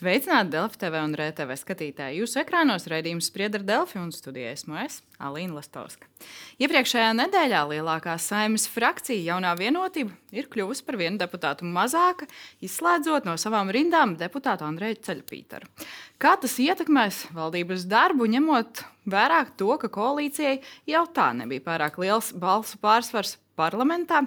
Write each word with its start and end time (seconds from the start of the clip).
Sveicināti 0.00 0.54
Delfi 0.54 0.78
TV 0.80 0.96
un 1.04 1.12
RTV 1.12 1.56
skatītāji. 1.60 2.22
Jūsu 2.22 2.38
ekrānos 2.40 2.86
raidījums 2.88 3.26
spriedz 3.28 3.58
ar 3.58 3.64
Delfi 3.68 3.98
un 4.00 4.06
studijā 4.16 4.54
esmu 4.54 4.78
es, 4.80 4.94
Alīna 5.20 5.58
Lastovska. 5.58 6.08
Iepriekšējā 6.56 7.10
nedēļā 7.18 7.58
lielākā 7.68 8.14
saimnes 8.16 8.64
frakcija, 8.72 9.20
jaunā 9.34 9.50
vienotība, 9.60 10.16
ir 10.32 10.48
kļuvusi 10.48 10.86
par 10.86 10.96
vienu 11.02 11.20
deputātu 11.20 11.68
mazāka, 11.68 12.30
izslēdzot 12.64 13.28
no 13.28 13.36
savām 13.36 13.68
rindām 13.76 14.16
deputātu 14.16 14.64
Andreju 14.64 15.02
Ceļpītaru. 15.04 15.68
Kā 16.16 16.32
tas 16.40 16.56
ietekmēs 16.64 17.26
valdības 17.36 17.84
darbu, 17.90 18.30
ņemot 18.38 18.80
vērā 19.04 19.42
to, 19.60 19.74
ka 19.84 19.92
koalīcijai 19.92 20.62
jau 20.88 21.04
tā 21.12 21.28
nebija 21.36 21.66
pārāk 21.68 22.00
liels 22.00 22.32
balsu 22.32 22.80
pārsvars 22.80 23.36
parlamentā, 23.60 24.24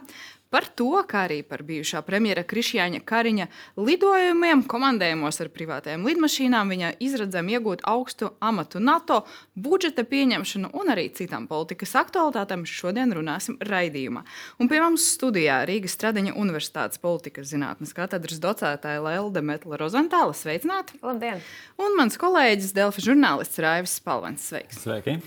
par 0.54 0.68
to, 0.78 0.92
kā 1.10 1.24
arī 1.26 1.40
par 1.48 1.64
bijušā 1.66 2.04
premjera 2.06 2.44
Krišjāņa 2.46 3.02
Kariņa 3.10 3.48
lidojumiem, 3.82 4.62
komandējumos 4.70 5.42
ar 5.42 5.50
privātajām 5.54 6.06
lidmašīnām, 6.06 6.74
viņa 6.76 6.92
izredzēm 7.02 7.50
iegūt 7.56 7.82
augstu 7.90 8.30
amatu 8.44 8.82
NATO, 8.84 9.24
budžeta 9.58 10.06
pieņemšanu 10.06 10.70
un 10.78 10.94
arī 10.94 11.08
citām 11.18 11.48
politikas 11.50 11.96
aktualitātēm 12.04 12.68
šodien 12.70 13.16
runāsim 13.18 13.58
raidījumā. 13.66 14.22
Un 14.62 14.70
pie 14.70 14.84
mums 14.84 15.08
studijā 15.16 15.64
Rīgas 15.70 15.98
Stradiņa 15.98 16.36
Universitātes 16.38 17.02
politikas 17.02 17.50
zinātnes 17.50 17.96
katedras 17.98 18.42
docētāja 18.44 19.02
Lelde 19.02 19.42
Metla 19.42 19.82
Rozentāla. 19.82 20.38
Sveicināti! 20.38 21.02
Labdien! 21.02 21.42
Un 21.82 21.98
mans 21.98 22.20
kolēģis 22.22 22.76
Delfi 22.78 23.02
žurnālists 23.10 23.62
Raivis 23.64 23.98
Spalvens. 23.98 24.46
Sveiks! 24.54 24.84
Sveiki! 24.86 25.18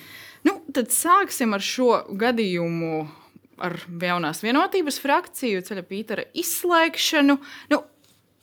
Nu, 0.46 0.60
tad 0.70 0.92
sāksim 0.94 1.56
ar 1.56 1.64
šo 1.64 2.04
gadījumu 2.14 3.06
ar 3.58 3.78
jaunās 4.02 4.42
vienotības 4.44 5.00
frakciju, 5.02 5.64
ceļa 5.66 5.84
Pītera 5.88 6.26
izslēgšanu. 6.36 7.38
Nu, 7.72 7.82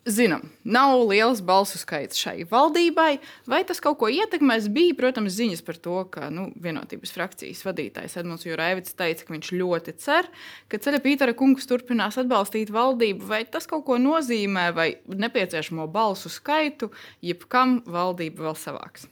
Zinām, 0.03 0.49
nav 0.67 1.05
liels 1.07 1.39
balsu 1.47 1.79
skaits 1.79 2.19
šai 2.19 2.43
valdībai. 2.49 3.21
Vai 3.47 3.61
tas 3.63 3.79
kaut 3.79 4.01
ko 4.01 4.09
ietekmēs? 4.11 4.67
Bija, 4.75 4.97
protams, 4.99 5.31
ziņas 5.37 5.63
par 5.63 5.79
to, 5.79 6.01
ka 6.11 6.27
nu, 6.27 6.49
vienotības 6.59 7.15
frakcijas 7.15 7.63
vadītājs 7.63 8.17
Edmunds 8.19 8.43
Jurēvits 8.43 8.97
teica, 8.99 9.23
ka 9.23 9.31
viņš 9.31 9.53
ļoti 9.55 9.95
cer, 10.03 10.27
ka 10.67 10.81
Ceļa 10.83 10.99
Pītera 11.07 11.37
kungs 11.39 11.71
turpinās 11.71 12.19
atbalstīt 12.19 12.75
valdību. 12.75 13.31
Vai 13.31 13.45
tas 13.47 13.69
kaut 13.71 13.87
ko 13.87 13.95
nozīmē, 13.95 14.67
vai 14.75 14.89
nepieciešamo 15.07 15.87
balsu 15.87 16.27
skaitu, 16.35 16.91
jebkam 17.23 17.79
valdība 17.87 18.49
vēl 18.49 18.59
savāks? 18.59 19.07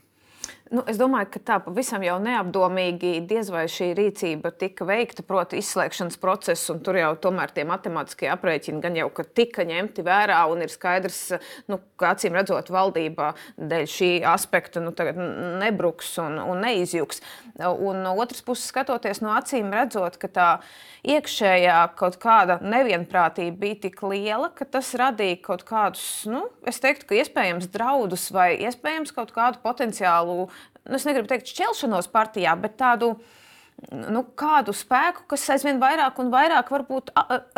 Nu, 0.71 0.85
es 0.87 0.95
domāju, 0.95 1.27
ka 1.33 1.39
tā 1.43 1.55
pavisam 1.59 1.99
jau 2.05 2.13
neapdomīgi 2.23 3.25
diez 3.27 3.49
vai 3.51 3.65
šī 3.67 3.89
rīcība 3.97 4.53
tika 4.55 4.85
veikta, 4.87 5.25
proti, 5.27 5.59
izslēgšanas 5.59 6.15
process, 6.21 6.69
un 6.71 6.77
tur 6.79 6.95
jau 6.95 7.09
tomēr 7.25 7.51
tie 7.51 7.65
matemātiskie 7.67 8.29
aprēķini 8.31 8.79
gan 8.79 8.95
jau 8.95 9.09
tika 9.35 9.65
ņemti 9.67 10.05
vērā, 10.07 10.37
un 10.47 10.63
ir 10.63 10.71
skaidrs, 10.71 11.19
nu, 11.67 11.81
ka 11.99 12.13
acīm 12.15 12.37
redzot, 12.39 12.71
valdība 12.71 13.33
dēļ 13.59 13.83
šī 13.91 14.09
aspekta 14.31 14.79
nu, 14.79 14.93
nebruks 15.59 16.13
un, 16.23 16.39
un 16.39 16.63
neizjūgs. 16.63 17.19
Un 17.67 17.99
no 18.05 18.15
otras 18.23 18.39
puses, 18.39 18.71
skatoties 18.71 19.19
no 19.19 19.35
acīm 19.35 19.75
redzot, 19.75 20.15
ka 20.23 20.31
tā 20.31 20.47
iekšējā 21.03 21.81
kaut 21.99 22.15
kāda 22.23 22.61
nevienprātība 22.63 23.59
bija 23.65 23.81
tik 23.89 23.99
liela, 24.07 24.53
ka 24.55 24.63
tas 24.63 24.93
radīja 24.95 25.41
kaut 25.43 25.67
kādus, 25.67 26.07
nu, 26.31 26.45
es 26.63 26.79
teiktu, 26.79 27.09
ka 27.11 27.19
iespējams 27.19 27.67
draudus 27.75 28.29
vai 28.31 28.53
iespējams 28.69 29.11
kaut 29.19 29.35
kādu 29.35 29.59
potenciālu 29.67 30.47
nu, 30.87 30.97
es 30.97 31.05
negribu 31.07 31.29
teikt 31.31 31.51
šķelšanos 31.51 32.09
partijā, 32.13 32.55
bet 32.59 32.77
tādu 32.79 33.13
nu, 33.89 34.21
kādu 34.37 34.73
spēku, 34.75 35.23
kas 35.31 35.47
aizvien 35.55 35.79
vairāk 35.81 36.19
un 36.21 36.29
vairāk 36.33 36.69
varbūt 36.73 37.11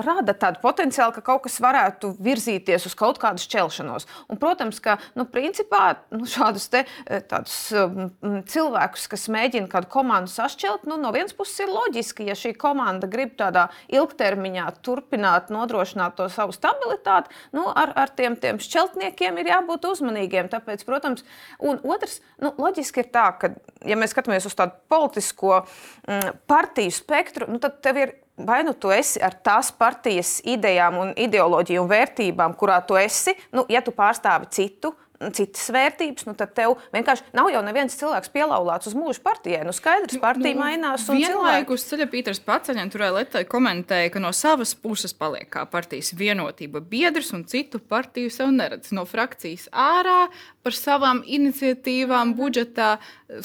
rada 0.04 0.36
tādu 0.40 0.62
potenciālu, 0.64 1.14
ka 1.16 1.24
kaut 1.26 1.44
kas 1.48 1.60
varētu 1.64 2.14
virzīties 2.24 2.88
uz 2.88 2.96
kaut 2.98 3.20
kādu 3.22 3.44
šķelšanos. 3.44 4.08
Un, 4.32 4.40
protams, 4.42 4.80
ka 4.84 4.98
nu, 5.20 5.26
principā, 5.30 5.98
nu, 6.14 6.28
šādus 6.30 6.70
te, 6.74 6.84
tādus, 7.30 7.58
um, 7.76 8.12
cilvēkus, 8.50 9.08
kas 9.12 9.28
mēģina 9.34 9.70
kādu 9.72 9.90
komandu 9.94 10.32
sašķelt, 10.32 10.88
nu, 10.90 10.98
no 11.02 11.12
vienas 11.16 11.36
puses 11.36 11.66
ir 11.66 11.74
loģiski, 11.74 12.28
ja 12.30 12.38
šī 12.40 12.54
komanda 12.60 13.10
grib 13.12 13.36
tādā 13.40 13.68
ilgtermiņā 13.92 14.70
turpināt 14.86 15.52
nodrošināt 15.54 16.18
to 16.20 16.30
savu 16.32 16.56
stabilitāti, 16.56 17.34
nu, 17.56 17.68
ar, 17.68 17.92
ar 18.00 18.14
tiem, 18.16 18.38
tiem 18.40 18.62
šķeltniekiem 18.64 19.42
ir 19.42 19.52
jābūt 19.54 19.90
uzmanīgiem. 19.92 20.52
Tāpēc, 20.54 20.86
protams, 20.88 21.28
un 21.60 21.82
otrs, 21.84 22.22
nu, 22.42 22.54
loģiski 22.62 23.04
ir 23.04 23.12
tā, 23.14 23.28
ka, 23.40 23.54
ja 23.88 24.00
mēs 24.00 24.16
skatāmies 24.16 24.48
uz 24.48 24.56
tādu 24.58 24.80
politisko 24.92 25.64
Mm, 26.13 26.13
partiju 26.50 26.92
spektru, 26.94 27.48
nu 27.52 27.62
tad 27.64 27.80
tev 27.84 28.00
ir 28.02 28.14
vai 28.36 28.64
nu 28.64 28.74
tu 28.74 28.90
esi 28.90 29.22
ar 29.22 29.36
tās 29.46 29.70
partijas 29.78 30.40
idejām, 30.50 30.98
un 30.98 31.14
ideoloģiju 31.18 31.84
un 31.84 31.90
vērtībām, 31.90 32.56
kurā 32.58 32.80
tu 32.88 32.98
esi, 32.98 33.36
nu, 33.54 33.66
ja 33.70 33.84
tu 33.86 33.94
pārstāvi 33.96 34.50
citu. 34.50 34.94
Citas 35.34 35.70
vērtības, 35.74 36.26
nu 36.28 36.36
tad 36.38 36.54
tev 36.58 36.76
vienkārši 36.94 37.34
nav 37.38 37.50
jau 37.54 37.62
neviens 37.66 37.96
cilvēks 38.00 38.32
pielauzts 38.34 38.90
uz 38.92 38.96
mūžu 38.98 39.24
partijai. 39.24 39.64
Nu, 39.68 39.74
skaidrs, 39.76 40.20
partija 40.22 40.56
nu, 40.56 40.62
mainās. 40.62 41.08
Vienlaikus 41.08 41.88
ceļa 41.90 42.08
Pīters 42.12 42.42
Paceļņš 42.44 42.94
tur 42.94 43.06
Lietai 43.16 43.44
komentēja, 43.50 44.14
ka 44.14 44.24
no 44.24 44.34
savas 44.36 44.76
puses 44.76 45.16
paliek 45.18 45.50
kā 45.54 45.66
partijas 45.70 46.14
vienotība 46.20 46.84
biedrs 46.94 47.34
un 47.36 47.46
citu 47.50 47.80
partiju 47.80 48.32
sev 48.34 48.54
neredz. 48.56 48.94
No 48.96 49.06
frakcijas 49.10 49.70
ārā 49.72 50.28
par 50.64 50.78
savām 50.78 51.24
iniciatīvām 51.26 52.36
budžetā, 52.40 52.96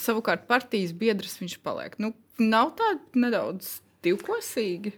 savukārt 0.01 0.49
partijas 0.51 0.95
biedrs 0.97 1.39
viņš 1.43 1.59
paliek. 1.65 1.99
Nu, 2.03 2.15
nav 2.39 2.75
tā 2.79 2.97
nedaudz 3.19 3.79
divkosīgi? 4.07 4.95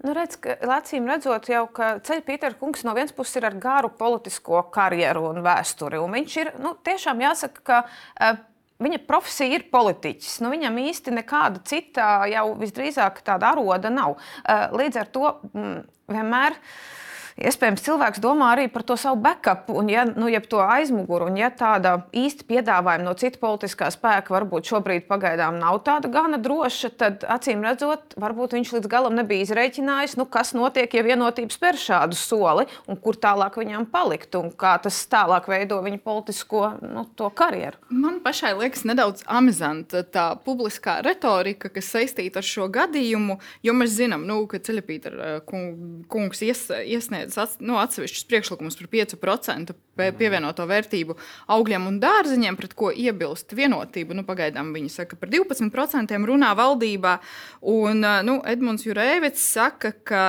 Nu, 0.00 0.14
redz, 0.16 0.38
ka, 0.40 0.54
acīm 0.78 1.08
redzot, 1.10 1.50
jau 1.52 1.66
ceļš 1.76 2.22
Pīters 2.24 2.56
Kungs 2.60 2.86
no 2.86 2.94
vienas 2.96 3.12
puses 3.12 3.36
ir 3.36 3.46
ar 3.50 3.56
garu 3.60 3.90
politisko 3.98 4.62
karjeru 4.72 5.26
un 5.28 5.42
vēsturi. 5.44 6.00
Un 6.00 6.14
viņš 6.16 6.36
ir 6.40 6.52
nu, 6.62 6.72
tiešām 6.88 7.20
jāsaka, 7.20 7.64
ka 7.66 7.80
uh, 7.84 8.38
viņa 8.80 9.02
profesija 9.08 9.58
ir 9.58 9.66
politiķis. 9.72 10.38
Nu, 10.44 10.52
viņam 10.54 10.78
īsti 10.86 11.12
nekāda 11.18 11.60
cita, 11.68 12.08
jau 12.32 12.46
visdrīzāk 12.62 13.20
tāda 13.26 13.52
aroda 13.52 13.92
nav. 13.92 14.16
Uh, 14.16 14.70
līdz 14.80 15.02
ar 15.02 15.12
to 15.12 15.34
mm, 15.52 15.76
vienmēr. 16.16 16.56
Iespējams, 17.40 17.80
cilvēks 17.86 18.20
domā 18.20 18.50
arī 18.52 18.66
par 18.68 18.84
to 18.84 18.98
savu 19.00 19.16
backup, 19.24 19.70
un 19.72 19.88
ja, 19.88 20.04
nu, 20.04 20.28
ja 20.28 20.42
to 20.44 20.60
aizmuguri, 20.60 21.30
un 21.30 21.38
ja 21.40 21.48
tāda 21.48 21.94
īsta 22.12 22.44
piedāvājuma 22.48 23.06
no 23.06 23.14
cita 23.16 23.40
politiskā 23.40 23.88
spēka 23.94 24.34
varbūt 24.34 24.68
šobrīd 24.68 25.06
pagaidām 25.08 25.56
nav 25.60 25.78
tāda 25.86 26.10
gana 26.12 26.36
droša, 26.42 26.90
tad 27.00 27.24
acīm 27.24 27.64
redzot, 27.64 28.12
varbūt 28.20 28.58
viņš 28.58 28.74
līdz 28.76 28.90
galam 28.92 29.16
nebija 29.16 29.46
izreikinājis, 29.46 30.18
nu, 30.20 30.26
kas 30.28 30.52
notiek, 30.56 30.92
ja 30.92 31.04
vienotība 31.06 31.54
spēr 31.54 31.80
šādu 31.80 32.18
soli, 32.18 32.66
un 32.90 33.00
kur 33.00 33.16
tālāk 33.16 33.56
viņam 33.62 33.88
palikt, 33.88 34.36
un 34.36 34.52
kā 34.52 34.74
tas 34.84 35.00
tālāk 35.08 35.48
veido 35.48 35.80
viņa 35.84 36.02
politisko 36.04 36.66
nu, 36.84 37.06
karjeru. 37.16 37.80
Man 37.88 38.20
pašai 38.24 38.52
liekas 38.58 38.84
nedaudz 38.88 39.24
amizanta 39.24 40.04
tā 40.04 40.26
publiskā 40.44 40.98
retorika, 41.06 41.72
kas 41.72 41.88
saistīta 41.94 42.44
ar 42.44 42.50
šo 42.50 42.68
gadījumu, 42.72 43.40
jo 43.64 43.76
mēs 43.80 43.96
zinām, 43.96 44.28
nu, 44.28 44.42
ka 44.50 44.60
Ceļapītera 44.60 45.40
kungs 45.48 46.44
ies, 46.44 46.66
iesniedz 46.68 47.29
iesniedz 47.30 47.60
nu, 47.64 47.78
atsevišķus 47.80 48.26
priekšlikumus 48.30 48.78
par 48.78 48.90
5% 48.92 49.74
pievienoto 50.18 50.66
vērtību 50.68 51.16
augļiem 51.54 51.86
un 51.90 51.98
dārziņiem, 52.02 52.58
pret 52.58 52.74
ko 52.78 52.90
iebilst 52.90 53.54
vienotība. 53.56 54.16
Nu, 54.16 54.24
pagaidām 54.28 54.72
viņi 54.76 54.92
saka, 54.92 55.18
par 55.20 55.30
12% 55.32 56.16
runā 56.28 56.52
valdībā. 56.58 57.18
Un 57.70 58.04
nu, 58.26 58.40
Edmunds 58.48 58.86
Jurēvits 58.88 59.44
saka, 59.54 59.92
ka 60.04 60.24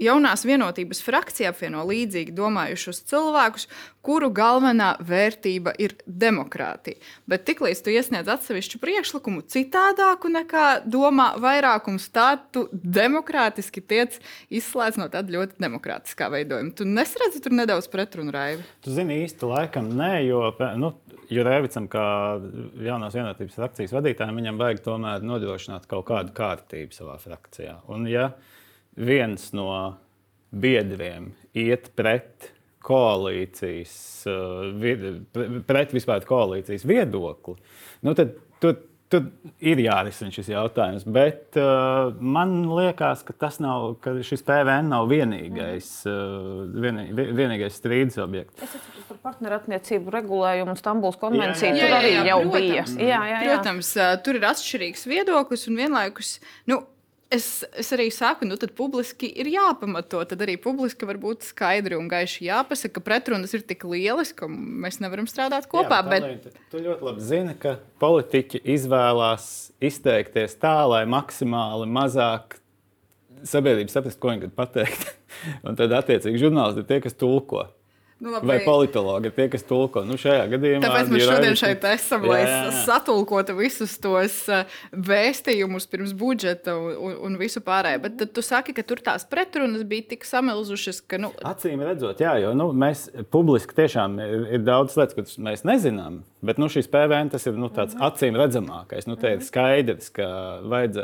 jaunās 0.00 0.44
vienotības 0.46 1.02
frakcija 1.04 1.52
apvieno 1.52 1.84
līdzīgi 1.88 2.34
domājušus 2.36 3.02
cilvēkus, 3.10 3.68
kuru 4.02 4.32
galvenā 4.34 4.96
vērtība 5.06 5.74
ir 5.78 5.94
demokrātija. 6.06 6.98
Bet 7.30 7.44
tiklīdz 7.46 7.84
tu 7.84 7.92
iesniedz 7.94 8.30
atsevišķu 8.32 8.80
priekšlikumu 8.82 9.44
citādāku 9.52 10.32
nekā 10.32 10.66
domā 10.88 11.32
vairākums, 11.42 12.08
tā 12.14 12.34
tu 12.54 12.66
demokrātiski 12.72 13.84
tiec 13.84 14.18
izslēgts 14.50 14.98
no 14.98 15.06
tāda 15.12 15.36
ļoti 15.36 15.62
demokrātiskā 15.62 16.30
veidojuma. 16.34 16.74
Tu 16.76 16.88
nesredzi 16.88 17.42
tur 17.44 17.54
nedaudz 17.60 17.90
pretrunu 17.92 18.34
raivi. 18.34 18.66
Tu 18.82 18.94
zini 18.94 19.22
īsti 19.26 19.50
laikam 19.54 19.92
nē, 19.98 20.14
jo. 20.28 20.44
Nu... 20.80 20.94
Jo 21.32 21.46
Rēvicam, 21.46 21.86
kā 21.88 22.02
jaunās 22.84 23.14
vienotības 23.16 23.54
frakcijas 23.56 23.94
vadītājam, 23.94 24.36
viņam 24.36 24.58
vajag 24.60 24.82
tomēr 24.84 25.22
nodrošināt 25.24 25.86
kaut 25.88 26.04
kādu 26.10 26.34
kārtību 26.36 26.92
savā 26.92 27.14
frakcijā. 27.22 27.78
Un, 27.88 28.04
ja 28.10 28.26
viens 28.96 29.50
no 29.56 29.68
biedriem 30.52 31.32
iet 31.56 31.90
pret 31.96 32.52
koalīcijas, 32.82 33.92
uh, 34.30 35.60
pret 35.68 35.92
vispār 35.94 36.24
koalīcijas 36.26 36.86
viedokli, 36.88 37.54
nu 38.02 38.14
tad 38.18 38.34
tur, 38.62 38.80
tur 39.12 39.28
ir 39.62 39.80
jārisina 39.84 40.32
šis 40.34 40.50
jautājums. 40.50 41.04
Bet 41.06 41.58
uh, 41.60 42.10
man 42.18 42.54
liekas, 42.72 43.22
ka, 43.28 43.50
nav, 43.62 43.98
ka 44.02 44.16
šis 44.24 44.44
PVN 44.48 44.90
nav 44.92 45.06
vienīgais, 45.12 45.90
uh, 46.10 46.64
vienī, 46.84 47.08
vienīgais 47.14 47.78
strīdus 47.78 48.18
objekts. 48.24 48.64
Es 48.64 48.76
esmu 48.78 49.06
par 49.12 49.20
partnerattiecību 49.30 50.14
regulējumu 50.16 50.74
un 50.74 50.80
Stambulas 50.80 51.20
konvenciju. 51.20 51.70
Jā, 51.70 51.76
jā, 51.76 51.82
jā, 51.82 51.90
tur 51.90 51.98
arī 52.00 52.14
jā, 52.14 52.24
jau 52.30 52.40
protams, 52.42 52.56
bija. 52.58 52.86
Jā, 53.12 53.20
jā, 53.30 53.42
jā. 53.46 53.52
Protams, 53.52 53.92
tur 54.26 54.40
ir 54.40 54.48
atšķirīgs 54.50 55.06
viedoklis 55.12 55.68
un 55.70 55.82
vienlaikus. 55.84 56.34
Nu, 56.70 56.82
es, 57.32 57.46
es 57.78 57.90
arī 57.94 58.08
saku, 58.14 58.46
nu, 58.48 58.56
tad 58.60 58.74
publiski 58.78 59.28
ir 59.40 59.48
jāpamato. 59.52 60.22
Tad 60.28 60.44
arī 60.44 60.58
publiski 60.60 61.08
var 61.08 61.18
būt 61.22 61.46
skaidri 61.48 61.96
un 61.98 62.08
gaiši 62.10 62.46
jāpasaka, 62.48 62.98
ka 62.98 63.04
pretrunas 63.06 63.54
ir 63.56 63.64
tik 63.66 63.86
lielas, 63.88 64.34
ka 64.36 64.48
mēs 64.50 65.00
nevaram 65.02 65.28
strādāt 65.30 65.68
kopā. 65.72 66.02
Jā, 66.02 66.08
bet, 66.10 66.46
bet... 66.46 66.64
Tu 66.72 66.82
ļoti 66.84 67.08
labi 67.08 67.26
zini, 67.26 67.56
ka 67.62 67.76
politiķi 68.02 68.62
izvēlās 68.76 69.46
izteikties 69.82 70.58
tā, 70.62 70.76
lai 70.90 71.04
maksimāli 71.10 71.88
mazāk 71.90 72.58
sabiedrība 73.48 73.92
saprast, 73.92 74.20
ko 74.22 74.32
viņi 74.32 74.46
grib 74.46 74.56
pateikt. 74.58 75.08
un 75.66 75.78
tad, 75.78 75.94
attiecīgi, 75.98 76.40
žurnālisti 76.42 76.84
ir 76.84 76.90
tie, 76.90 77.00
kas 77.04 77.18
tulko. 77.18 77.66
Nu, 78.22 78.30
labi. 78.30 78.46
Vai 78.46 78.60
politologi 78.62 79.32
tie, 79.34 79.48
kas 79.50 79.64
tulko? 79.66 80.04
Nu, 80.06 80.14
šajā 80.20 80.44
gadījumā 80.52 80.84
Tāpēc 80.84 81.08
mēs 81.10 81.24
šodien 81.26 81.56
šeit 81.58 81.86
esam, 81.90 82.22
jā, 82.28 82.36
jā. 82.38 82.58
lai 82.70 82.82
satulkotu 82.84 83.56
visus 83.58 83.96
tos 83.98 84.36
uh, 84.46 84.76
vēstījumus 84.94 85.88
pirms 85.90 86.12
budžeta 86.20 86.76
un, 86.78 87.16
un, 87.26 87.38
visu 87.40 87.58
pārējo. 87.66 87.98
Bet 88.04 88.22
tu 88.36 88.44
saki, 88.46 88.76
ka 88.76 88.84
tur 88.86 89.02
tās 89.02 89.26
pretrunas 89.26 89.82
bija 89.90 90.12
tik 90.12 90.26
samilzušas, 90.28 91.00
ka. 91.02 91.18
Nu... 91.24 91.32
Acīm 91.50 91.82
redzot, 91.82 92.22
jā, 92.22 92.36
jo 92.44 92.52
nu, 92.54 92.68
mēs 92.84 93.08
publiski 93.34 93.74
tiešām 93.80 94.14
ir, 94.22 94.62
daudz 94.62 94.94
lietas, 95.00 95.18
kuras 95.18 95.34
mēs 95.42 95.66
nezinām. 95.66 96.20
Bet 96.46 96.62
nu, 96.62 96.70
šīs 96.70 96.86
PVN 96.94 97.32
tas 97.34 97.48
ir 97.50 97.58
nu, 97.58 97.72
tāds 97.74 97.98
mhm. 97.98 98.06
acīm 98.06 98.38
redzamākais. 98.38 99.10
Nu, 99.10 99.18
ir 99.18 99.42
skaidrs, 99.42 100.12
ka, 100.14 100.28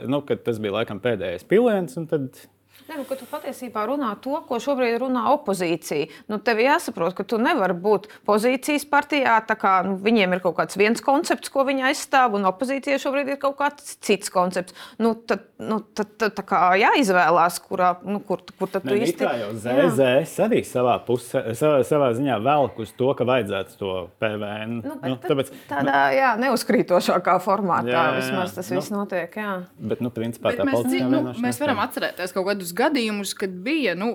nu, 0.06 0.23
ka 0.23 0.38
tas 0.38 0.62
bija 0.62 0.79
laikam 0.79 1.03
pēdējais 1.03 1.50
piliens. 1.50 1.99
Tad 2.14 2.47
Ne, 2.89 3.01
nu, 3.01 3.05
tu 3.05 3.27
patiesībā 3.29 3.85
runā 3.89 4.15
to, 4.25 4.39
ko 4.49 4.59
šobrīd 4.63 4.97
runā 5.03 5.27
opozīcija. 5.35 6.09
Nu, 6.31 6.39
tev 6.41 6.63
jāsaprot, 6.63 7.13
ka 7.19 7.27
tu 7.29 7.37
nevari 7.43 7.77
būt 7.77 8.09
pozīcijas 8.29 8.87
partijā. 8.89 9.37
Kā, 9.59 9.75
nu, 9.85 9.97
viņiem 10.01 10.37
ir 10.37 10.43
kaut 10.45 10.57
kāds 10.61 10.79
viens 10.79 11.03
koncepts, 11.05 11.51
ko 11.53 11.65
viņi 11.69 11.89
aizstāv, 11.91 12.37
un 12.39 12.47
opozīcijai 12.49 13.01
šobrīd 13.03 13.35
ir 13.35 13.41
kaut 13.43 13.59
kāds 13.59 13.97
cits 14.05 14.33
koncepts. 14.33 14.77
Nu, 15.03 15.13
tad, 15.29 15.45
nu, 15.61 15.81
tad, 15.97 16.15
tad 16.21 16.41
kā 16.49 16.63
jāizvēlās, 16.81 17.59
kurā, 17.67 17.91
nu, 18.07 18.23
kur, 18.25 18.45
kur 18.57 18.73
tad 18.73 18.87
tu 18.87 18.95
ne, 18.95 19.03
īsti 19.05 19.29
ZZS 19.59 20.45
arī 20.47 20.63
savā, 20.67 20.97
pusē, 21.05 21.43
savā, 21.59 21.83
savā 21.87 22.11
ziņā 22.17 22.39
velk 22.45 22.81
uz 22.85 22.93
to, 22.97 23.11
ka 23.19 23.27
vajadzētu 23.29 23.79
to 23.81 23.95
PVN. 24.23 24.79
Nu, 24.85 24.97
nu, 25.03 25.19
tāpēc, 25.23 25.53
tādā 25.69 26.03
jā, 26.17 26.33
neuzkrītošākā 26.41 27.37
formātā 27.45 27.93
jā, 27.93 27.99
jā, 27.99 28.07
jā. 28.09 28.17
vismaz 28.23 28.57
tas 28.57 28.73
nu, 28.73 28.81
viss 28.81 28.95
notiek. 28.95 29.39
Jā. 29.41 29.55
Bet, 29.93 30.03
nu, 30.05 30.13
principā, 30.15 30.55
bet 30.55 30.65
mēs, 30.69 30.89
nu, 31.09 31.23
mēs 31.43 31.61
varam 31.63 31.83
atcerēties 31.85 32.35
kaut 32.37 32.49
kādus 32.51 32.68
gadījumus, 32.76 33.35
kad 33.38 33.55
bija 33.65 33.94
nu, 33.99 34.12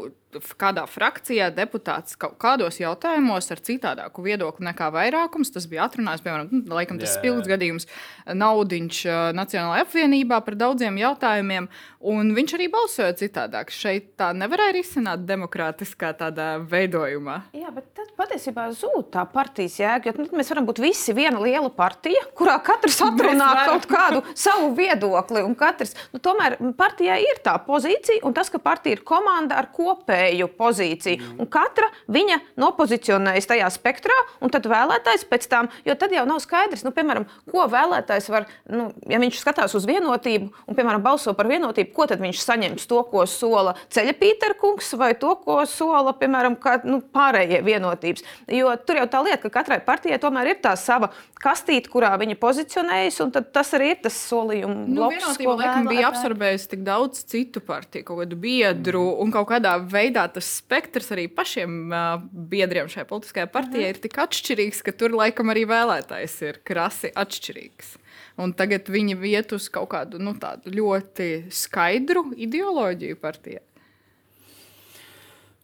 kādā 0.59 0.85
frakcijā 0.89 1.50
deputāts 1.53 2.18
kaut 2.19 2.38
kādos 2.41 2.80
jautājumos 2.81 3.51
ar 3.53 3.62
citādāku 3.63 4.25
viedokli 4.25 4.68
nekā 4.69 4.89
vairākums. 4.94 5.51
Tas 5.53 5.68
bija 5.69 5.88
atrunāts, 5.88 6.24
piemēram, 6.25 6.50
nu, 6.51 6.63
laikam, 6.74 7.00
tas 7.01 7.15
spilgts 7.18 7.50
gadījums 7.50 7.88
Naudiņš 8.27 9.01
Nacionālajā 9.38 9.88
apvienībā 9.88 10.39
par 10.45 10.57
daudziem 10.59 10.97
jautājumiem, 11.01 11.69
un 12.13 12.33
viņš 12.38 12.56
arī 12.57 12.69
balsoja 12.74 13.13
citādāk. 13.19 13.74
Šeit 13.74 14.13
tā 14.19 14.31
nevarēja 14.38 14.77
risināt 14.77 15.25
demokrātiskā 15.27 16.13
tādā 16.19 16.56
veidojumā. 16.69 17.39
Jā, 17.57 17.71
bet 17.75 17.91
tad 17.97 18.13
patiesībā 18.19 18.69
zūd 18.77 19.12
tā 19.13 19.25
partijas 19.30 19.77
jēga, 19.81 20.12
jo 20.12 20.24
nu, 20.24 20.30
mēs 20.39 20.51
varam 20.53 20.68
būt 20.69 20.81
visi 20.83 21.15
viena 21.15 21.41
liela 21.41 21.69
partija, 21.74 22.24
kurā 22.38 22.57
katrs 22.63 23.01
atrunā 23.06 23.50
kaut 23.68 23.88
kādu 23.89 24.24
savu 24.38 24.71
viedokli, 24.77 25.44
un 25.45 25.56
katrs, 25.57 25.95
nu, 26.13 26.21
tomēr 26.24 26.57
partijai 26.77 27.19
ir 27.25 27.41
tā 27.45 27.56
pozīcija, 27.65 28.24
un 28.27 28.35
tas, 28.35 28.51
ka 28.53 28.62
partija 28.63 28.97
ir 28.97 29.06
komanda 29.07 29.59
ar 29.59 29.69
kopēju 29.74 30.22
kopēju 30.23 30.47
pozīciju. 30.57 31.35
Un 31.39 31.47
katra 31.47 31.89
viņa 32.11 32.39
nopozicionējas 32.59 33.47
tajā 33.49 33.69
spektrā, 33.73 34.15
un 34.41 34.51
tad 34.53 34.65
vēlētājs 34.69 35.25
pēc 35.29 35.47
tam, 35.49 35.69
jo 35.85 35.95
tad 35.95 36.11
jau 36.11 36.25
nav 36.25 36.39
skaidrs, 36.43 36.83
nu, 36.83 36.91
piemēram, 36.91 37.25
ko 37.51 37.67
vēlētājs 37.67 38.29
var, 38.29 38.47
nu, 38.69 38.91
ja 39.09 39.19
viņš 39.19 39.39
skatās 39.41 39.75
uz 39.75 39.85
vienotību 39.85 40.51
un, 40.67 40.75
piemēram, 40.75 41.03
balso 41.03 41.33
par 41.33 41.47
vienotību, 41.47 41.93
ko 41.93 42.07
tad 42.07 42.21
viņš 42.23 42.43
saņems 42.43 42.87
to, 42.87 43.01
ko 43.09 43.25
sola 43.27 43.75
ceļa 43.93 44.15
Pīterkungs 44.19 44.93
vai 44.99 45.13
to, 45.19 45.35
ko 45.43 45.61
sola, 45.69 46.13
piemēram, 46.17 46.57
kā, 46.61 46.79
nu, 46.87 47.01
pārējie 47.13 47.63
vienotības. 47.65 48.23
Jo 48.53 48.75
tur 48.85 49.01
jau 49.01 49.09
tā 49.11 49.23
lieta, 49.25 49.41
ka 49.45 49.59
katrai 49.59 49.81
partijai 49.83 50.21
tomēr 50.21 50.53
ir 50.53 50.61
tā 50.63 50.75
sava 50.79 51.11
kastīte, 51.43 51.91
kurā 51.91 52.13
viņa 52.19 52.37
pozicionējas, 52.39 53.19
un 53.25 53.33
tas 53.33 53.73
arī 53.75 53.93
ir 53.93 54.01
tas 54.05 54.15
solījums. 54.29 54.85
Nu, 54.87 55.01
bloks, 55.01 55.17
vienotība 55.19 55.55
laikam 55.59 55.89
bija 55.89 56.07
apsarbējusi 56.11 56.69
tik 56.71 56.85
daudz 56.85 57.23
citu 57.27 57.63
partiju, 57.63 58.05
kaut 58.07 58.21
kādu 58.23 58.37
biedru 58.39 59.03
un 59.23 59.33
kaut 59.33 59.49
kādā 59.51 59.75
veidā 59.81 60.12
veidā 60.13 60.27
tas 60.33 60.45
spektrs 60.60 61.12
arī 61.13 61.27
pašiem 61.31 61.89
uh, 61.92 62.21
biedriem 62.50 62.88
šajā 62.92 63.07
politiskajā 63.10 63.48
partijā 63.50 63.88
mhm. 63.88 63.95
ir 63.95 64.01
tik 64.04 64.18
atšķirīgs, 64.21 64.83
ka 64.86 64.94
tur 64.94 65.15
laikam 65.18 65.50
arī 65.50 65.65
vēlētājs 65.69 66.38
ir 66.45 66.62
krasi 66.63 67.12
atšķirīgs. 67.15 67.98
Un 68.42 68.54
tagad 68.57 68.89
viņi 68.89 69.18
iet 69.30 69.54
uz 69.54 69.69
kaut 69.69 69.92
kādu 69.92 70.19
nu, 70.21 70.33
ļoti 70.65 71.50
skaidru 71.54 72.31
ideoloģiju 72.33 73.18
partijā. 73.21 73.62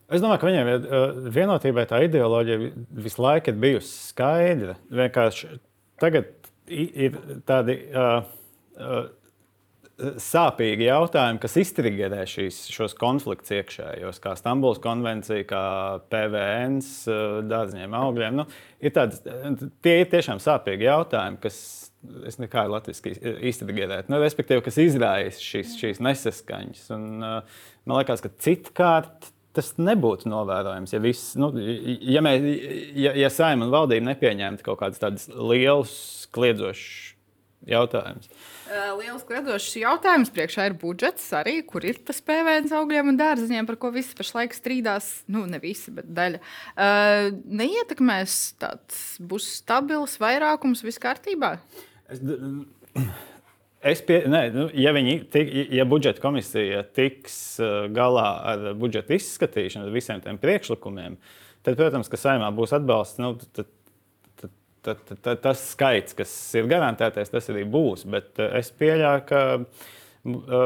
Es 0.10 0.22
domāju, 0.22 0.42
ka 0.42 0.50
viņiem 0.50 1.30
vienotībai 1.34 1.86
tā 1.90 2.02
ideoloģija 2.08 2.72
visu 2.98 3.22
laiku 3.22 3.52
ir 3.52 3.60
bijusi 3.62 3.92
skaidra. 4.10 4.76
Vienkārši 4.90 5.60
tagad 6.02 6.30
ir 6.70 7.18
tādi. 7.46 7.78
Uh, 7.94 8.22
uh, 8.78 9.08
sāpīgi 10.24 10.88
jautājumi, 10.88 11.42
kas 11.44 11.58
iztriggerē 11.60 12.24
šīs, 12.30 12.62
šos 12.74 12.96
konfliktus 13.00 13.54
iekšējos, 13.58 14.22
kā 14.24 14.36
Stambulas 14.40 14.82
konvencija, 14.84 15.46
kā 15.50 15.64
PVN, 16.12 16.80
dārziņiem, 17.50 17.98
augļiem. 18.00 18.40
Nu, 18.40 18.48
ir 18.84 18.96
tāds, 18.96 19.24
tie 19.84 20.00
ir 20.04 20.12
tiešām 20.14 20.42
sāpīgi 20.44 20.90
jautājumi, 20.90 21.42
kas. 21.46 21.62
Es 22.24 22.38
nekādu 22.40 22.72
latviešu 22.72 23.12
iztriggerēt, 23.50 24.08
nu, 24.08 24.22
respektīvi, 24.24 24.62
kas 24.64 24.78
izraisa 24.80 25.42
šīs, 25.44 25.74
šīs 25.82 25.98
nesaskaņas. 26.00 26.86
Un, 26.96 27.02
uh, 27.20 27.66
man 27.84 28.00
liekas, 28.00 28.24
ka 28.24 28.32
citkārt 28.40 29.28
tas 29.52 29.74
nebūtu 29.76 30.32
novērojams. 30.32 30.94
Ja, 30.96 31.02
viss, 31.04 31.34
nu, 31.36 31.52
ja, 31.60 32.24
mēs, 32.24 32.48
ja, 32.96 33.12
ja 33.20 33.34
saimē 33.36 33.68
un 33.68 33.76
valdība 33.76 34.14
nepieņemtu 34.14 34.64
kaut 34.70 34.80
kādus 34.80 35.04
tādus 35.04 35.28
lielus, 35.28 35.98
kliedzošus 36.32 37.19
jautājumus. 37.68 38.30
Eh, 38.70 38.90
liels 39.00 39.24
kledošs 39.28 39.78
jautājums 39.82 40.32
priekšā 40.34 40.70
ir 40.70 40.76
budžets, 40.80 41.26
arī, 41.36 41.60
kur 41.68 41.86
ir 41.88 42.00
tas 42.06 42.22
PVN 42.26 42.70
augļiem 42.80 43.12
un 43.12 43.18
dārziņiem, 43.20 43.68
par 43.70 43.80
ko 43.82 43.92
visi 43.96 44.16
pašlaik 44.18 44.56
strīdās. 44.56 45.10
Nu, 45.32 45.46
ne 45.50 45.60
visi, 45.64 45.92
bet 45.96 46.08
daļa. 46.16 46.42
Uh, 46.76 47.32
neietekmēs 47.46 48.38
tāds, 48.62 49.02
būs 49.20 49.48
stabils 49.60 50.18
vairākums, 50.22 50.84
viss 50.86 51.02
kārtībā. 51.02 51.56
Es, 52.10 52.22
es 53.94 54.06
pie, 54.06 54.22
ne, 54.32 54.46
nu, 54.56 54.70
ja, 54.78 54.94
viņi, 54.96 55.18
tik, 55.34 55.52
ja 55.76 55.88
budžeta 55.90 56.24
komisija 56.24 56.86
tiks 56.96 57.60
uh, 57.64 57.90
galā 57.94 58.30
ar 58.54 58.70
budžeta 58.80 59.18
izskatīšanu, 59.18 59.90
ar 59.90 59.98
visiem 59.98 60.24
tiem 60.24 60.40
priekšlikumiem, 60.42 61.20
tad, 61.66 61.76
protams, 61.76 62.10
ka 62.12 62.22
saimā 62.22 62.54
būs 62.56 62.74
atbalsts. 62.78 63.20
Nu, 63.22 63.36
tad, 63.50 63.74
tad, 64.86 65.02
tad, 65.08 65.22
tad 65.26 65.42
tas 65.44 65.64
skaits, 65.74 66.16
kas 66.18 66.34
ir 66.58 66.70
garantētais, 66.72 67.32
tas 67.32 67.50
arī 67.52 67.66
būs. 67.70 68.06
Bet 68.10 68.40
eh, 68.42 68.60
es 68.62 68.72
pieļauju, 68.80 69.26
ka 69.30 69.42
eh, 69.56 69.66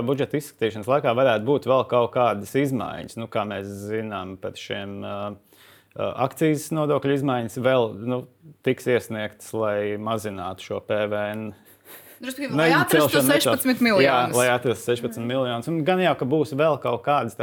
budžeta 0.07 0.39
izskatīšanas 0.39 0.89
laikā 0.91 1.15
varētu 1.17 1.47
būt 1.49 1.69
vēl 1.69 1.87
kaut 1.91 2.13
kādas 2.15 2.53
izmaiņas. 2.59 3.17
Nu, 3.21 3.29
kā 3.31 3.45
mēs 3.49 3.69
zinām, 3.89 4.35
par 4.41 4.57
šiem 4.59 5.01
uh, 5.03 5.57
akcijas 5.95 6.69
nodokļu 6.73 7.19
izmaiņas 7.19 7.59
vēl 7.63 7.91
nu, 8.09 8.23
tiks 8.65 8.87
iesniegtas, 8.89 9.51
lai 9.57 9.95
mazinātu 10.01 10.71
šo 10.71 10.79
PVN. 10.87 11.51
Lai 12.55 12.69
atrastu 12.71 13.19
16 13.19 13.81
miljonus. 13.83 14.05
Jā, 14.05 14.19
lai 14.31 14.47
atrastu 14.53 14.93
16 14.93 15.19
mm. 15.19 15.27
miljonus. 15.27 15.67
Un 15.67 15.81
gan 15.87 15.99
jau, 15.99 16.13
ka 16.19 16.27
būs 16.29 16.53
vēl 16.55 16.77
kaut 16.83 17.03
kādas 17.03 17.35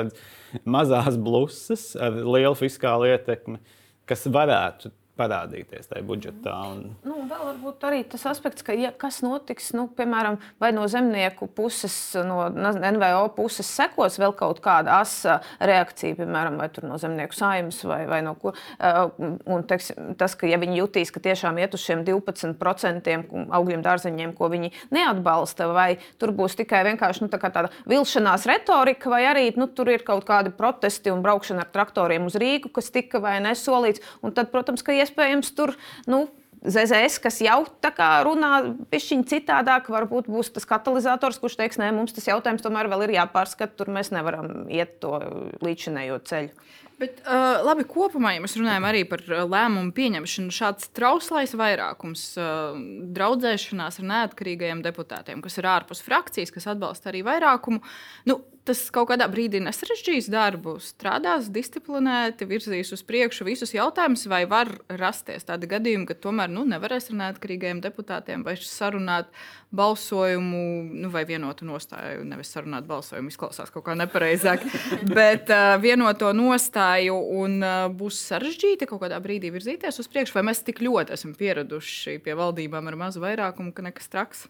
mazas 0.65 1.19
blusas 1.21 1.91
ar 2.01 2.17
lielu 2.17 2.57
fiskālu 2.57 3.11
ietekmi, 3.11 3.61
kas 4.09 4.25
varētu 4.33 4.91
parādīties 5.21 5.91
tajā 5.91 6.05
budžetā. 6.07 6.55
Un... 6.73 6.83
Nu, 7.07 7.21
vēl 7.29 7.45
varbūt 7.53 7.85
arī 7.89 8.03
tas 8.09 8.25
aspekts, 8.31 8.65
ka 8.67 8.75
ja 8.77 8.93
kas 8.97 9.21
notiks, 9.25 9.71
nu, 9.77 9.87
piemēram, 9.97 10.39
vai 10.63 10.73
no 10.77 10.87
zemnieku 10.91 11.49
puses, 11.57 11.95
no 12.27 12.49
NVO 12.51 13.27
puses 13.37 13.69
sekos 13.69 14.19
vēl 14.21 14.35
kaut 14.39 14.63
kāda 14.65 15.01
asa 15.01 15.41
reakcija, 15.61 16.19
piemēram, 16.21 16.59
vai 16.61 16.71
no 16.87 16.99
zemnieku 17.01 17.37
saimnes 17.37 17.83
vai, 17.89 18.03
vai 18.11 18.21
no 18.27 18.35
ko. 18.41 18.55
Un 18.81 19.67
teiksim, 19.69 20.15
tas, 20.21 20.37
ka 20.39 20.49
ja 20.51 20.59
viņi 20.61 20.81
jutīs, 20.81 21.13
ka 21.13 21.23
tiešām 21.25 21.61
iet 21.61 21.77
uz 21.77 21.85
šiem 21.85 22.05
12% 22.09 23.17
augļiem 23.61 23.85
dārzeņiem, 23.85 24.35
ko 24.39 24.51
viņi 24.53 24.73
neatbalsta, 24.95 25.69
vai 25.75 25.91
tur 26.21 26.35
būs 26.37 26.57
tikai 26.61 26.83
vienkārši 26.89 27.27
nu, 27.27 27.31
tā 27.33 27.41
tāda 27.43 27.71
vilšanās 27.91 28.47
retorika, 28.49 29.13
vai 29.13 29.25
arī 29.29 29.47
nu, 29.59 29.69
tur 29.69 29.91
ir 29.93 30.05
kaut 30.07 30.27
kādi 30.29 30.53
protesti 30.55 31.13
un 31.13 31.25
braukšana 31.25 31.67
ar 31.67 31.73
traktoriem 31.75 32.29
uz 32.29 32.39
Rīgu, 32.41 32.73
kas 32.75 32.91
tika 32.95 33.21
vai 33.23 33.39
nesolīts. 33.45 34.03
Un 34.25 34.35
tad, 34.37 34.51
protams, 34.53 34.85
ka 34.87 34.95
iespējams 34.95 35.10
tur 35.57 35.75
nu, 36.11 36.27
ZZS, 36.61 37.17
kas 37.25 37.39
jau 37.41 37.63
tā 37.81 37.89
kā 37.97 38.09
runā 38.27 38.51
pišķiņi 38.93 39.29
citādāk, 39.31 39.89
varbūt 39.93 40.29
būs 40.29 40.53
tas 40.53 40.69
katalizators, 40.69 41.39
kurš 41.41 41.57
teiks, 41.57 41.81
nē, 41.81 41.89
mums 41.97 42.13
tas 42.13 42.29
jautājums 42.29 42.65
tomēr 42.65 42.91
vēl 42.93 43.07
ir 43.07 43.15
jāpārskata, 43.17 43.73
tur 43.79 43.89
mēs 43.95 44.13
nevaram 44.13 44.69
iet 44.69 44.99
to 45.01 45.17
līdzinējo 45.65 46.21
ceļu. 46.29 46.53
Bet, 47.01 47.23
uh, 47.25 47.63
labi, 47.65 47.87
kopumā, 47.89 48.35
ja 48.35 48.43
mēs 48.45 48.59
runājam 48.61 48.85
arī 48.85 49.07
par 49.09 49.23
lēmumu 49.25 49.95
pieņemšanu, 49.97 50.53
šāds 50.53 50.91
trauslais 50.93 51.55
vairākums 51.57 52.27
uh, 52.37 52.77
draudzēšanās 53.17 54.03
ar 54.03 54.09
neatkarīgajiem 54.11 54.83
deputātiem, 54.85 55.41
kas 55.41 55.57
ir 55.57 55.71
ārpus 55.71 56.05
frakcijas, 56.05 56.53
kas 56.53 56.69
atbalsta 56.75 57.09
arī 57.09 57.25
vairākumu, 57.25 57.81
nu, 58.29 58.37
tas 58.71 58.81
kaut 58.95 59.09
kādā 59.11 59.27
brīdī 59.31 59.61
nesarežģīs 59.65 60.29
darbu, 60.31 60.77
strādās 60.85 61.49
disciplinēti, 61.53 62.47
virzīs 62.49 62.93
uz 62.95 63.03
priekšu 63.07 63.47
visus 63.49 63.75
jautājumus, 63.75 64.27
vai 64.31 64.45
var 64.51 64.71
rasties 65.01 65.49
tādi 65.49 65.69
gadījumi, 65.71 66.07
ka 66.09 66.17
tomēr 66.23 66.53
nu, 66.53 66.63
nevarēs 66.71 67.11
ar 67.11 67.19
neatkarīgajiem 67.25 67.83
deputātiem 67.83 68.45
vai 68.47 68.55
sarunāt 68.63 69.31
balsojumu, 69.75 70.63
nu, 71.03 71.11
vai 71.11 71.25
vienotu 71.27 71.67
nostāju. 71.67 72.23
Nevis 72.27 72.51
sarunāt 72.55 72.87
balsojumu, 72.91 73.31
izklausās 73.33 73.73
kaut 73.75 73.87
kā 73.89 73.97
nepareizāk, 73.99 74.67
bet 75.19 75.51
uh, 75.55 75.75
vienoto 75.83 76.31
nostāju 76.37 77.19
un 77.43 77.59
uh, 77.63 77.87
būs 77.91 78.23
sarežģīti 78.31 78.91
kaut 78.91 79.03
kādā 79.05 79.19
brīdī 79.23 79.53
virzīties 79.55 80.03
uz 80.03 80.11
priekšu, 80.11 80.39
vai 80.39 80.47
mēs 80.51 80.63
tik 80.67 80.83
ļoti 80.85 81.17
esam 81.19 81.35
pieraduši 81.39 82.21
pie 82.25 82.39
valdībām 82.39 82.91
ar 82.91 82.99
mazu 83.07 83.23
vairākumu, 83.23 83.75
ka 83.75 83.87
nekas 83.91 84.13
traks. 84.13 84.47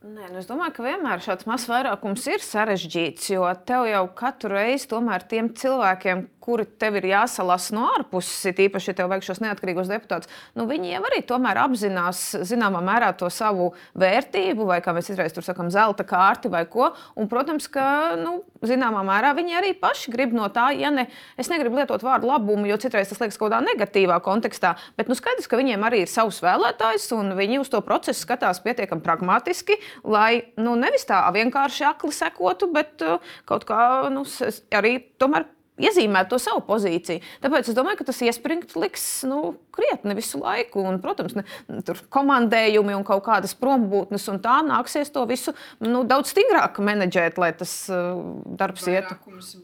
Nē, 0.00 0.30
nu 0.32 0.38
es 0.40 0.46
domāju, 0.48 0.72
ka 0.78 0.84
vienmēr 0.86 1.20
šāds 1.20 1.44
mazs 1.44 1.66
vairākums 1.68 2.22
ir 2.32 2.40
sarežģīts, 2.40 3.26
jo 3.34 3.44
tev 3.68 3.84
jau 3.84 4.06
katru 4.16 4.54
reizi 4.54 4.88
tomēr 4.88 5.26
tiem 5.28 5.50
cilvēkiem, 5.52 6.22
kuri 6.50 6.66
tev 6.82 6.98
ir 6.98 7.06
jāsalasa 7.12 7.74
no 7.76 7.86
ārpuses, 7.94 8.48
īpaši, 8.50 8.90
ja 8.90 8.98
tev 8.98 9.10
vajag 9.12 9.28
šos 9.28 9.40
neatkarīgos 9.44 9.90
deputātus, 9.90 10.30
nu, 10.58 10.66
viņi 10.66 10.96
jau 10.96 11.02
arī 11.06 11.20
tomēr 11.26 11.60
apzinās 11.62 12.22
zināmā 12.48 12.80
mērā 12.82 13.12
to 13.18 13.28
savu 13.30 13.70
vērtību, 13.98 14.66
vai 14.66 14.80
kā 14.82 14.94
mēs 14.96 15.12
izreiz 15.12 15.34
tur 15.36 15.46
sakām, 15.46 15.70
zelta 15.70 16.06
kārti 16.08 16.50
vai 16.50 16.64
ko. 16.70 16.90
Un, 17.14 17.28
protams, 17.30 17.68
ka 17.70 18.16
nu, 18.18 18.40
zināmā 18.66 19.04
mērā 19.06 19.30
viņi 19.38 19.58
arī 19.60 19.70
paši 19.78 20.10
grib 20.14 20.34
no 20.34 20.48
tā, 20.52 20.70
ja 20.74 20.90
ne, 20.94 21.06
es 21.38 21.50
negribu 21.52 21.78
lietot 21.78 22.02
vārdu 22.04 22.30
labumu, 22.30 22.66
jo 22.70 22.80
citreiz 22.82 23.12
tas 23.12 23.22
liekas 23.22 23.38
kaut 23.38 23.52
kādā 23.52 23.62
negatīvā 23.68 24.18
kontekstā, 24.24 24.74
bet 24.98 25.10
nu, 25.10 25.18
skaidrs, 25.18 25.48
ka 25.50 25.60
viņiem 25.60 25.86
arī 25.86 26.02
ir 26.04 26.10
savs 26.10 26.42
vēlētājs 26.44 27.10
un 27.16 27.34
viņi 27.38 27.62
uz 27.62 27.70
to 27.70 27.82
procesu 27.86 28.24
skatās 28.24 28.62
pietiekami 28.64 29.04
pragmatiski, 29.06 29.78
lai 30.02 30.50
nu, 30.58 30.74
nevis 30.80 31.06
tā 31.08 31.22
vienkārši 31.34 31.86
akli 31.92 32.12
sekotu, 32.16 32.70
bet 32.74 33.06
uh, 33.06 33.22
kaut 33.48 33.68
kā 33.68 34.10
nu, 34.12 34.26
arī 34.74 34.98
tomēr 35.20 35.46
iezīmēt 35.80 36.30
to 36.30 36.38
savu 36.42 36.62
pozīciju. 36.68 37.22
Tāpēc 37.42 37.70
es 37.70 37.76
domāju, 37.76 38.00
ka 38.00 38.08
tas 38.10 38.20
iespringt 38.26 38.74
liks 38.78 39.06
nu, 39.28 39.54
krietni 39.74 40.16
visu 40.18 40.40
laiku. 40.42 40.84
Un, 40.86 41.00
protams, 41.02 41.36
ne, 41.38 41.44
tur 41.86 42.00
komandējumi 42.12 42.96
un 42.96 43.06
kaut 43.06 43.24
kādas 43.28 43.56
prombūtnes, 43.58 44.26
un 44.32 44.40
tā 44.44 44.60
nāksies 44.66 45.12
to 45.14 45.24
visu 45.30 45.54
nu, 45.84 46.02
daudz 46.08 46.34
stingrāk 46.34 46.80
menedžēt, 46.84 47.40
lai 47.40 47.52
tas 47.56 47.74
uh, 47.92 48.20
darbs 48.60 48.88
ietu. 48.90 49.16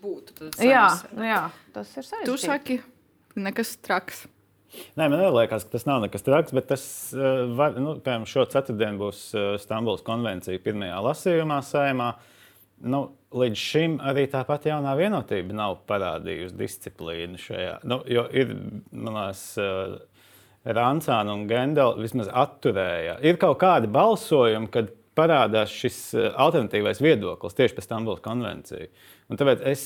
Būtu, 0.03 0.53
jā, 0.63 0.89
jā, 1.21 1.43
tas 1.75 1.93
ir 1.95 2.07
sarežģīti. 2.07 2.31
Tu 2.31 2.41
saki, 2.43 2.81
nekas 3.39 3.77
traks. 3.85 4.27
Nē, 4.99 5.07
man 5.09 5.21
liekas, 5.33 5.65
ka 5.65 5.77
tas 5.77 5.87
nav 5.89 6.03
nekas 6.05 6.25
traks, 6.27 6.55
bet 6.57 6.69
tas, 6.73 6.85
uh, 7.17 7.47
var, 7.57 7.77
nu, 7.81 7.97
piemēram, 8.03 8.27
šo 8.29 8.47
ceturtdienu 8.53 9.01
būs 9.07 9.21
uh, 9.37 9.53
Stambulas 9.61 10.05
konvencija 10.07 10.61
pirmajā 10.63 10.99
lasījumā 11.07 11.61
saimā. 11.65 12.15
Nu, 12.85 13.01
līdz 13.33 13.61
šim 13.61 13.97
arī 14.05 14.27
tāpat 14.29 14.67
jaunā 14.69 14.93
vienotība 14.99 15.55
nav 15.57 15.79
parādījusi 15.89 16.59
disciplīnu 16.59 17.41
šajā. 17.41 17.79
Nu, 17.89 18.03
jo 18.11 18.27
ir, 18.37 18.53
man 18.93 19.17
liekas, 19.17 19.47
uh, 19.63 19.97
Rančāna 20.67 21.33
un 21.33 21.47
Gendela 21.49 21.97
vismaz 21.97 22.29
atturēja. 22.29 23.17
Ir 23.25 23.39
kaut 23.41 23.61
kādi 23.63 23.89
balsojumi, 23.93 24.69
kad 24.75 24.91
parādās 25.17 25.73
šis 25.73 26.01
uh, 26.19 26.29
alternatīvais 26.47 27.01
viedoklis 27.01 27.57
tieši 27.57 27.79
pēc 27.79 27.89
Stambulas 27.89 28.25
konvencijas. 28.25 28.93
Un 29.27 29.35
tāpēc 29.35 29.63
es, 29.67 29.81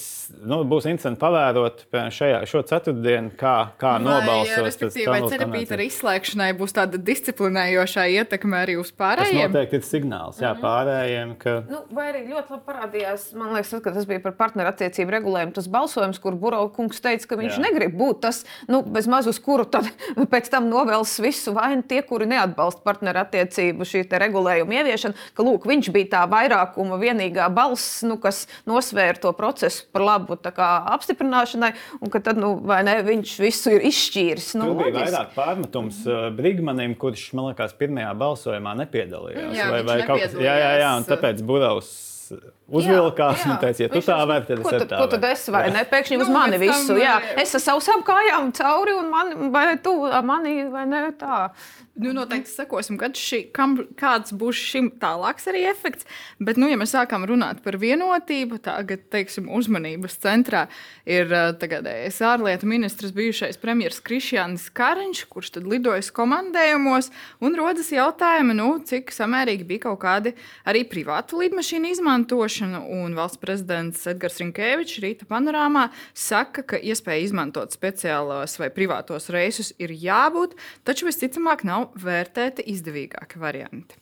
nu, 0.44 0.59
būs 0.68 0.85
interesanti 0.90 1.16
pavērot 1.23 1.87
šajā, 2.12 2.42
šo 2.44 2.61
ceturtdienu, 2.68 3.30
kā, 3.40 3.70
kā 3.80 3.94
vai, 3.94 4.02
nobalsos. 4.04 4.76
Vai 5.09 5.20
cerībīt 5.32 5.70
ar 5.73 5.80
izslēgšanai 5.80 6.49
būs 6.59 6.75
tāda 6.76 6.99
disciplinējošā 7.00 8.04
ietekme 8.18 8.59
arī 8.59 8.75
uz 8.76 8.90
pārējiem? 8.92 9.47
Tas 9.47 9.54
noteikti 9.54 9.78
ir 9.80 9.87
signāls 9.88 10.42
jā, 10.42 10.50
mhm. 10.52 10.61
pārējiem. 10.61 11.32
Ka... 11.40 11.54
Nu, 11.70 11.80
vai 11.97 12.11
arī 12.11 12.26
ļoti 12.26 12.52
labi 12.52 12.66
parādījās, 12.68 13.25
man 13.40 13.54
liekas, 13.56 13.70
tas, 13.73 13.85
ka 13.87 13.94
tas 13.94 14.09
bija 14.11 14.20
par 14.26 14.37
partnerattiecību 14.42 15.16
regulējumu, 15.16 15.56
tas 15.56 15.70
balsojums, 15.73 16.20
kur 16.20 16.37
Buraukungs 16.44 17.00
teica, 17.00 17.30
ka 17.32 17.40
viņš 17.40 17.56
jā. 17.56 17.64
negrib 17.64 17.97
būt 17.97 18.20
tas, 18.26 18.42
nu, 18.68 18.82
bez 18.85 19.09
maz 19.09 19.30
uz 19.30 19.40
kuru 19.40 19.64
tad 19.73 19.88
pēc 20.35 20.52
tam 20.52 20.68
novēls 20.68 21.16
visu 21.25 21.56
vainu 21.56 21.87
tie, 21.88 22.02
kuri 22.04 22.28
neatbalsta 22.28 22.85
partnerattiecību 22.85 23.88
šī 23.88 24.04
regulējuma 24.20 24.82
ieviešanu, 24.82 25.26
ka 25.32 25.49
lūk, 25.49 25.64
viņš 25.73 25.90
bija 25.97 26.12
tā 26.18 26.23
vairākuma 26.28 27.00
vienīgā 27.00 27.49
balss, 27.56 28.02
nu, 28.04 28.20
kas 28.20 28.44
nosvēra 28.68 29.16
to 29.16 29.29
to 29.30 29.37
procesu 29.38 29.87
par 29.94 30.04
labu 30.06 30.37
apstiprināšanai, 30.37 31.72
un 32.02 32.12
ka 32.12 32.22
tad, 32.25 32.40
nu, 32.40 32.52
ne, 32.66 32.99
viņš 33.06 33.38
visu 33.44 33.75
ir 33.78 33.87
izšķīris. 33.90 34.52
Nu, 34.58 34.70
Tur 34.72 34.82
bija 34.82 34.90
loģiski. 34.90 35.06
vairāk 35.06 35.32
pārmetums 35.38 36.04
uh, 36.08 36.28
Brigmanim, 36.34 36.99
kurš, 36.99 37.30
man 37.38 37.50
liekas, 37.50 37.75
pirmajā 37.78 38.12
balsojumā 38.20 38.76
nepiedalījās. 38.84 39.50
Jā, 39.56 39.72
vai, 39.72 39.82
vai 39.87 39.99
kaut 40.04 40.22
kas 40.22 40.34
tāds- 40.34 40.46
jā, 40.49 40.54
jā, 40.64 40.70
jā, 40.82 40.94
un 40.99 41.08
tāpēc 41.08 41.44
Buraus 41.46 41.90
uzvilkās 42.70 43.40
jā, 43.40 43.44
jā. 43.44 43.50
un 43.50 43.60
teica, 43.62 43.82
ja 43.82 43.90
tu 43.90 44.02
tā 44.06 44.16
vari, 44.28 44.46
tad 44.46 44.60
es 44.62 44.84
tā. 44.87 44.99
Ko 45.00 45.06
tad 45.10 45.26
es 45.30 45.44
varu? 45.50 45.72
Ne, 45.75 45.82
pēkšņi 45.90 46.18
uz 46.20 46.28
nu, 46.28 46.37
mani 46.37 46.60
visu. 46.62 46.96
Jā, 47.00 47.16
es 47.42 47.54
ar 47.58 47.64
savām 47.64 48.04
kājām 48.06 48.52
cauri 48.60 48.94
un 48.94 49.10
man, 49.10 49.32
vai 49.54 49.66
tu 49.82 49.94
mani 50.26 50.54
vai 50.70 50.87
ne 50.90 51.02
tā. 51.18 51.49
Nu, 51.99 52.12
noteikti 52.14 52.49
sekosim, 52.49 52.94
kad 53.00 53.18
šī, 53.18 53.40
kam, 53.50 53.75
kāds 53.99 54.30
būs 54.38 54.56
šim 54.62 54.92
tālāks 55.02 55.49
arī 55.50 55.64
efekts. 55.68 56.06
Bet, 56.38 56.56
nu, 56.61 56.68
ja 56.70 56.76
mēs 56.78 56.94
sākam 56.94 57.25
runāt 57.26 57.59
par 57.64 57.76
vienotību, 57.82 58.61
tagad, 58.62 59.02
teiksim, 59.11 59.49
uzmanības 59.52 60.14
centrā 60.23 60.62
ir 61.02 61.28
tagadējais 61.61 62.20
ārlietu 62.25 62.68
ministrs, 62.70 63.12
bijušais 63.16 63.59
premjerministrs 63.61 64.04
Krišjānis 64.06 64.68
Kariņš, 64.78 65.25
kurš 65.32 65.50
tad 65.56 65.66
lidojas 65.68 66.12
komandējumos, 66.14 67.11
un 67.42 67.59
rodas 67.59 67.90
jautājumi, 67.92 68.56
nu, 68.56 68.68
cik 68.87 69.11
samērīgi 69.12 69.66
bija 69.68 69.85
kaut 69.88 70.00
kādi 70.06 70.35
arī 70.70 70.85
privātu 70.88 71.42
lidmašīnu 71.42 71.90
izmantošana. 71.97 72.85
Un 72.87 73.18
valsts 73.18 73.42
prezidents 73.42 74.06
Edgars 74.09 74.38
Rinkēvičs 74.40 75.02
rīta 75.02 75.28
panorāmā 75.28 75.88
saka, 76.14 76.62
ka 76.62 76.80
iespēja 76.80 77.26
izmantot 77.26 77.75
speciālos 77.75 78.56
vai 78.62 78.70
privātos 78.73 79.28
reisus 79.35 79.75
ir 79.82 79.92
jābūt, 79.92 80.54
taču 80.87 81.11
visticamāk 81.11 81.66
nav 81.66 81.79
vērtēti 82.00 82.66
izdevīgāki 82.72 83.40
varianti. 83.40 83.99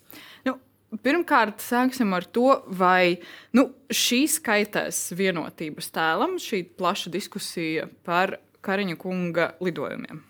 Nu, 0.46 0.56
pirmkārt, 1.04 1.62
sāksim 1.64 2.14
ar 2.16 2.26
to, 2.32 2.62
vai 2.66 3.18
nu, 3.56 3.68
šī 3.92 4.24
skaitēs 4.38 5.08
vienotības 5.18 5.92
tēlam, 5.94 6.38
šī 6.42 6.64
plaša 6.78 7.14
diskusija 7.14 7.88
par 8.08 8.38
Kariņa 8.64 8.96
kunga 9.00 9.52
lidojumiem. 9.62 10.24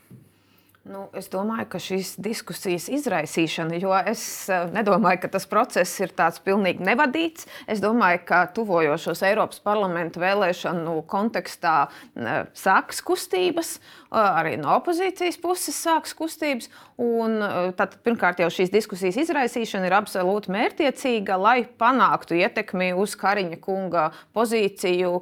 Nu, 0.88 1.02
es 1.12 1.26
domāju, 1.28 1.67
ka 1.69 1.78
šīs 1.83 2.14
diskusijas 2.25 2.87
izraisīšana, 2.97 3.76
jo 3.83 3.93
es 4.09 4.23
eh, 4.49 4.71
nedomāju, 4.73 5.21
ka 5.21 5.28
tas 5.35 5.45
process 5.49 6.00
ir 6.00 6.14
tāds 6.17 6.40
pilnīgi 6.40 6.85
nevadīts. 6.87 7.45
Es 7.69 7.83
domāju, 7.85 8.23
ka 8.31 8.38
tuvojošos 8.57 9.21
Eiropas 9.28 9.61
parlamenta 9.61 10.23
vēlēšanu 10.23 10.95
kontekstā 11.11 11.75
eh, 11.90 12.49
sākas 12.57 13.02
kustības, 13.05 13.75
arī 14.11 14.57
no 14.61 14.77
opozīcijas 14.79 15.38
puses 15.43 15.77
sākas 15.77 16.15
kustības. 16.17 16.71
Un, 16.99 17.38
tātad, 17.79 17.99
pirmkārt, 18.07 18.41
jau 18.43 18.50
šīs 18.53 18.73
diskusijas 18.73 19.19
izraisīšana 19.25 19.88
ir 19.88 19.99
absolūti 19.99 20.53
mērķiecīga, 20.55 21.37
lai 21.41 21.59
panāktu 21.81 22.38
ietekmi 22.41 22.93
uz 22.99 23.15
Kariņa 23.19 23.61
kunga 23.62 24.09
pozīciju 24.37 25.19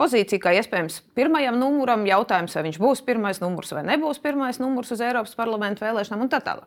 pozīciju, 0.00 0.42
kā 0.42 0.54
iespējams 0.58 1.00
pirmajam 1.14 1.58
numuram. 1.60 2.06
Jautājums, 2.08 2.54
vai 2.56 2.64
viņš 2.68 2.80
būs 2.82 3.02
pirmais 3.06 3.40
numurs 3.42 3.72
vai 3.74 3.84
nebūs 3.86 4.20
pirmais 4.22 4.58
numurs 4.62 4.90
uz 4.94 5.02
Eiropas 5.04 5.36
parlamentu 5.38 5.84
vēlēšanām 5.84 6.24
un 6.26 6.32
tā 6.32 6.40
tālāk. 6.44 6.66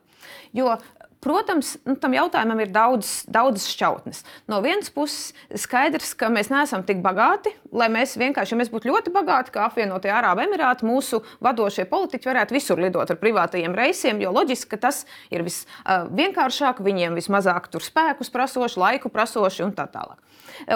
Jo 0.56 0.76
Protams, 1.24 1.74
nu, 1.88 1.96
tam 1.98 2.14
jautājumam 2.14 2.60
ir 2.62 2.70
daudz, 2.70 3.24
daudz 3.34 3.66
šķautnes. 3.72 4.22
No 4.52 4.60
vienas 4.62 4.92
puses, 4.94 5.34
skaidrs, 5.58 6.12
ka 6.18 6.30
mēs 6.34 6.52
neesam 6.54 6.84
tik 6.86 7.02
bagāti, 7.02 7.56
lai 7.74 7.88
mēs 7.90 8.14
vienkārši, 8.22 8.54
ja 8.54 8.60
mēs 8.60 8.70
būtu 8.74 8.92
ļoti 8.92 9.14
bagāti, 9.16 9.54
kā 9.56 9.66
apvienotie 9.66 10.12
Arābu 10.14 10.46
Emirāti, 10.46 10.86
mūsu 10.86 11.24
vadošie 11.44 11.88
politiķi 11.90 12.30
varētu 12.30 12.58
visur 12.58 12.82
lidot 12.82 13.10
ar 13.10 13.18
privātajiem 13.22 13.74
reisiem, 13.78 14.22
jo 14.22 14.36
loģiski, 14.36 14.70
ka 14.76 14.82
tas 14.88 15.04
ir 15.34 15.42
visvienkāršāk, 15.48 16.84
viņiem 16.86 17.18
vismazāk 17.18 17.72
spēkus 17.82 18.30
prasoši, 18.34 18.80
laiku 18.80 19.10
prasoši 19.14 19.66
un 19.66 19.74
tā 19.78 19.90
tālāk. 19.90 20.22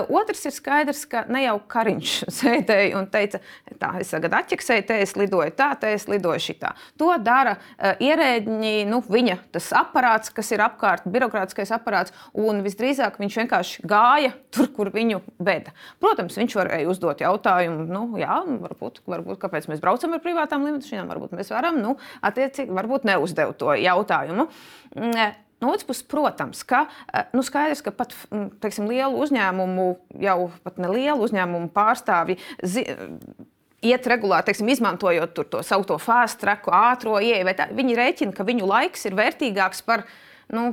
Otrs 0.09 0.45
ir 0.45 0.53
skaidrs, 0.53 1.03
ka 1.09 1.23
ne 1.31 1.43
jau 1.45 1.55
Kariņš 1.71 2.15
sēdēja 2.39 2.97
un 2.99 3.07
teica, 3.11 3.41
tā, 3.81 3.93
es 4.01 4.11
tagad 4.13 4.35
atķeksēju, 4.41 4.85
te 4.87 4.99
es 5.03 5.15
lidoju 5.17 5.53
tā, 5.57 5.71
te 5.79 5.93
es 5.95 6.07
lidoju 6.11 6.41
šitā. 6.43 6.73
To 7.01 7.11
dara 7.21 7.57
ierēģiņi, 7.79 8.73
nu, 8.89 9.01
viņa 9.11 9.37
tas 9.55 9.71
aparāts, 9.77 10.30
aparāts, 10.31 10.35
kas 10.35 10.51
ir 10.51 10.61
apkārt, 10.61 11.05
birokrātiskais 11.05 11.71
aparāts, 11.71 12.13
un 12.33 12.63
visdrīzāk 12.63 13.19
viņš 13.19 13.37
vienkārši 13.41 13.85
gāja 13.85 14.33
tur, 14.51 14.71
kur 14.73 14.91
viņu 14.91 15.21
veda. 15.39 15.73
Protams, 15.99 16.37
viņš 16.37 16.55
varēja 16.55 16.89
uzdot 16.89 17.21
jautājumu, 17.21 17.87
nu, 17.87 18.17
jā, 18.17 18.41
varbūt, 18.45 19.01
varbūt 19.05 19.39
kāpēc 19.39 19.67
mēs 19.69 19.81
braucam 19.81 20.13
ar 20.13 20.21
privātām 20.21 20.65
lidmašīnām, 20.65 21.09
varbūt 21.09 21.35
mēs 21.35 21.51
varam, 21.51 21.79
nu, 21.81 21.97
attiecīgi, 22.21 22.71
varbūt 22.71 23.05
neuzdev 23.05 23.55
to 23.57 23.73
jautājumu. 23.75 24.47
Mm, 24.95 25.35
no 25.61 25.71
otras 25.71 25.85
puses, 25.85 26.03
protams, 26.07 26.63
ka 26.63 26.87
nu, 27.33 27.43
skaidrs, 27.43 27.83
ka 27.83 27.91
pat 27.91 28.15
mm, 28.31 28.57
teiksim, 28.63 28.89
lielu 28.89 29.19
uzņēmumu, 29.21 29.87
jau 30.21 30.51
pat 30.63 30.81
nelielu 30.81 31.21
uzņēmumu 31.27 31.71
pārstāvji 31.75 32.39
iet 33.81 34.07
regulāri, 34.07 34.45
teiksim, 34.49 34.69
izmantojot 34.71 35.39
to 35.51 35.61
saucamo 35.65 35.99
fast 36.01 36.41
track, 36.41 36.67
ātrā 36.69 37.21
ieeju, 37.25 37.53
viņi 37.77 37.97
rēķina, 37.97 38.35
ka 38.37 38.45
viņu 38.47 38.67
laiks 38.69 39.07
ir 39.09 39.17
vērtīgāks 39.17 39.81
par 39.87 40.05
viņu 40.05 40.30
nu, 40.55 40.71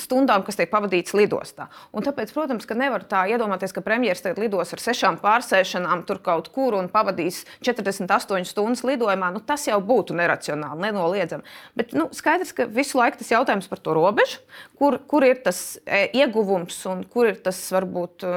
stundām, 0.00 0.44
kas 0.46 0.58
tiek 0.58 0.70
pavadītas 0.72 1.14
lidostā. 1.16 1.68
Un 1.94 2.04
tāpēc, 2.06 2.32
protams, 2.34 2.66
ka 2.68 2.76
nevar 2.78 3.04
tā 3.08 3.24
iedomāties, 3.32 3.74
ka 3.74 3.84
premjerministrs 3.84 4.28
tagad 4.28 4.42
lidos 4.42 4.72
ar 4.74 4.82
sešām 4.82 5.18
pārsēšanām 5.22 6.04
tur 6.08 6.22
kaut 6.24 6.50
kur 6.54 6.76
un 6.78 6.90
pavadīs 6.92 7.42
48 7.64 8.48
stundas 8.48 8.84
lidojumā. 8.86 9.32
Nu, 9.34 9.42
tas 9.44 9.66
jau 9.68 9.78
būtu 9.84 10.16
neracionāli, 10.18 10.86
nenoliedzami. 10.86 11.46
Bet 11.78 11.94
nu, 11.98 12.08
skaidrs, 12.14 12.54
ka 12.56 12.68
visu 12.70 13.00
laiku 13.00 13.22
tas 13.22 13.32
jautājums 13.34 13.70
par 13.70 13.82
to 13.82 13.96
robežu, 13.96 14.42
kur, 14.78 14.98
kur 15.10 15.26
ir 15.26 15.42
tas 15.44 15.62
e, 15.84 16.06
ieguvums 16.22 16.78
un 16.90 17.04
kur 17.10 17.30
ir 17.32 17.40
tas 17.44 17.58
varbūt 17.74 18.26
e, 18.26 18.34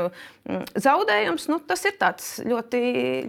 zaudējums, 0.81 1.49
nu, 1.51 1.59
tas 1.65 1.85
ir 1.87 1.97
ļoti, 2.45 2.81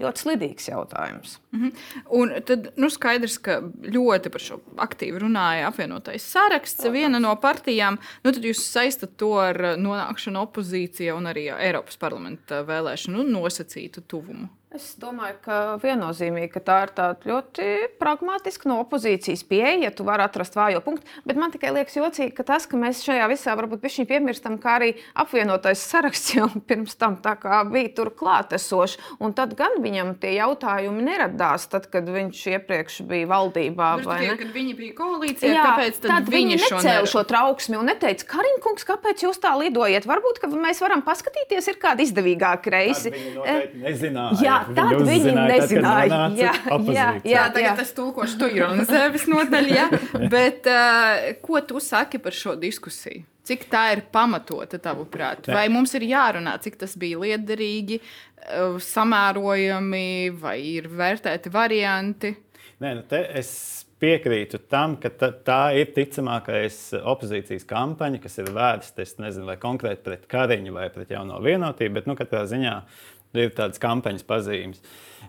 ļoti 0.02 0.24
slidīgs 0.24 0.70
jautājums. 0.72 1.38
-hmm. 1.56 1.72
Un 2.20 2.32
tad 2.44 2.70
nu, 2.76 2.90
skaidrs, 2.90 3.38
ka 3.38 3.60
ļoti 3.82 4.32
par 4.32 4.40
šo 4.40 4.60
aktīvi 4.76 5.22
runāja 5.22 5.68
apvienotais 5.70 6.22
saraksts. 6.22 6.82
Protams. 6.82 6.96
Viena 6.96 7.18
no 7.18 7.34
partijām, 7.36 7.98
nu, 8.24 8.32
tad 8.32 8.44
jūs 8.44 8.62
saistat 8.72 9.16
to 9.16 9.32
ar 9.40 9.76
nonākšanu 9.76 10.42
opozīcijā 10.46 11.14
un 11.16 11.26
arī 11.26 11.48
Eiropas 11.56 11.96
parlamenta 11.96 12.62
vēlēšanu 12.62 13.24
nosacītu 13.30 14.02
tuvumu. 14.08 14.48
Es 14.74 14.96
domāju, 14.98 15.36
ka 15.44 15.56
viennozīmīgi 15.78 16.48
ka 16.50 16.60
tā 16.66 16.76
ir 16.84 16.90
tāda 16.96 17.28
ļoti 17.30 17.66
pragmatiska 18.00 18.66
no 18.66 18.80
opozīcijas 18.82 19.44
pieeja, 19.46 19.76
ja 19.86 19.90
tu 19.94 20.02
vari 20.04 20.24
atrast 20.24 20.56
vājo 20.58 20.80
punktu. 20.82 21.06
Bet 21.22 21.38
man 21.38 21.52
tikai 21.54 21.70
liekas 21.70 21.94
jocīgi, 21.94 22.32
ka 22.34 22.42
tas, 22.48 22.66
ka 22.66 22.74
mēs 22.80 23.04
šajā 23.06 23.28
visā 23.30 23.54
varbūt 23.56 23.84
piemirstam, 24.10 24.56
kā 24.60 24.74
arī 24.80 24.88
apvienotais 25.14 25.84
saraksts 25.86 26.34
jau 26.34 26.48
pirms 26.68 26.98
tam 26.98 27.14
bija 27.70 27.92
tur 27.94 28.10
klātesošs. 28.18 28.98
Un 29.22 29.36
tad 29.38 29.54
gan 29.56 29.78
viņam 29.84 30.16
tie 30.18 30.34
jautājumi 30.34 31.06
neradās, 31.12 31.68
tad, 31.70 31.86
kad 31.92 32.10
viņš 32.10 32.42
iepriekš 32.56 32.98
bija 33.06 33.30
valdībā. 33.30 33.92
Nu, 34.02 34.10
tikai, 34.10 34.36
kad 34.42 34.52
viņi 34.58 34.76
bija 34.82 34.98
koalīcijā, 34.98 35.52
Jā, 35.54 35.62
kāpēc 35.70 36.02
tad, 36.02 36.10
tad 36.10 36.34
viņi 36.34 36.58
necēla 36.64 37.06
šo 37.14 37.22
trauksmi 37.30 37.78
un 37.78 37.86
neteica, 37.92 38.28
Kariņkungs, 38.34 38.90
kāpēc 38.90 39.24
jūs 39.28 39.38
tā 39.46 39.54
lidojat? 39.62 40.10
Varbūt 40.10 40.42
mēs 40.58 40.82
varam 40.82 41.06
paskatīties, 41.06 41.70
ir 41.70 41.80
kādi 41.80 42.10
izdevīgāki 42.10 42.74
reisi. 42.74 43.14
Jā, 44.56 44.74
tad 44.76 45.04
viņi 45.06 45.34
nezināja. 45.36 46.20
Jā, 46.38 46.52
jā, 46.90 47.06
jā, 47.26 47.46
tagad 47.54 47.80
es 47.82 47.94
tulkošu 47.96 48.40
to 48.40 48.50
ironizēvis 48.52 49.26
nodaļu. 49.30 49.72
Ja? 49.76 49.86
Bet 50.34 50.68
uh, 50.70 51.30
ko 51.44 51.62
tu 51.66 51.82
saki 51.82 52.20
par 52.22 52.36
šo 52.36 52.56
diskusiju? 52.60 53.24
Cik 53.46 53.68
tā 53.70 53.84
ir 53.94 54.02
pamatota, 54.10 54.80
tavuprāt? 54.82 55.46
Vai 55.46 55.68
mums 55.70 55.92
ir 55.94 56.08
jārunā, 56.08 56.56
cik 56.64 56.80
tas 56.80 56.96
bija 56.98 57.20
liederīgi, 57.22 58.00
uh, 58.02 58.80
samērojami, 58.82 60.06
vai 60.42 60.58
ir 60.74 60.90
vērtēti 60.90 61.52
varianti? 61.54 62.34
Nē, 62.82 62.96
nu 62.98 63.04
es 63.38 63.52
piekrītu 64.02 64.60
tam, 64.68 64.96
ka 65.00 65.10
tā, 65.16 65.30
tā 65.44 65.60
ir 65.78 65.92
ticamākais 65.96 66.78
opozīcijas 67.00 67.64
kampaņa, 67.68 68.20
kas 68.20 68.38
ir 68.42 68.50
vērsta, 68.52 69.04
es 69.06 69.16
nezinu, 69.20 69.48
vai 69.48 69.56
konkrēti 69.60 70.04
pret 70.04 70.26
Kariņu 70.30 70.74
vai 70.76 70.88
pret 70.92 71.14
jauno 71.14 71.40
vienotību, 71.44 71.94
bet 71.96 72.10
nu, 72.10 72.16
katrā 72.18 72.44
ziņā 72.50 72.74
ir 73.40 73.52
tādas 73.56 73.82
kampaņas 73.82 74.26
pazīmes. 74.26 74.82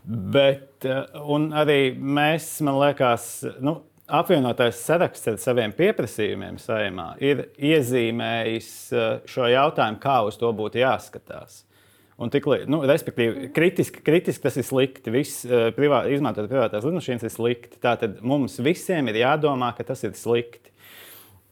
Bet 0.08 0.88
eh, 0.88 1.20
arī 1.60 1.82
mēs, 2.00 2.50
man 2.66 2.80
liekas, 2.80 3.30
nu, 3.64 3.80
apvienotais 4.08 4.80
saraksts 4.88 5.28
ar 5.28 5.40
saviem 5.42 5.74
pieprasījumiem 5.76 6.60
saimā 6.62 7.10
ir 7.24 7.48
iezīmējis 7.60 8.74
eh, 8.96 9.08
šo 9.28 9.50
jautājumu, 9.52 10.00
kā 10.04 10.22
uz 10.28 10.40
to 10.40 10.52
būtu 10.56 10.80
jāskatās. 10.84 11.64
Un 12.18 12.32
tik, 12.34 12.48
nu, 12.66 12.80
respektīvi, 12.90 13.52
kritiski, 13.54 14.02
kritiski 14.02 14.42
tas 14.48 14.56
ir 14.58 14.66
slikti. 14.66 15.12
Viss 15.14 15.44
uh, 15.46 15.68
privā, 15.76 16.00
izmantot 16.10 16.48
privātās 16.50 16.82
lidmašīnas 16.82 17.28
ir 17.28 17.30
slikti. 17.30 17.78
Tātad 17.78 18.16
mums 18.26 18.56
visiem 18.66 19.12
ir 19.12 19.20
jādomā, 19.22 19.70
ka 19.78 19.86
tas 19.86 20.02
ir 20.02 20.16
slikti. 20.18 20.74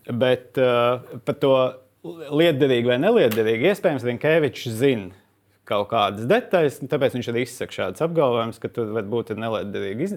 Bet 0.09 0.57
uh, 0.57 1.05
par 1.21 1.37
to 1.37 1.53
liederīgi 2.05 2.89
vai 2.89 2.97
neliederīgi 3.01 3.69
iespējams 3.69 4.07
Rinkēvičs 4.09 4.73
zina 4.81 5.13
kaut 5.69 5.89
kādas 5.93 6.27
detaļas, 6.29 6.83
tāpēc 6.91 7.17
viņš 7.17 7.31
arī 7.31 7.45
izsaka 7.45 7.79
šādus 7.79 8.05
apgalvojumus, 8.05 8.61
ka 8.61 8.71
tur 8.73 8.93
var 8.95 9.09
būt 9.09 9.33
neliederīgi. 9.39 10.07
Iz... 10.09 10.15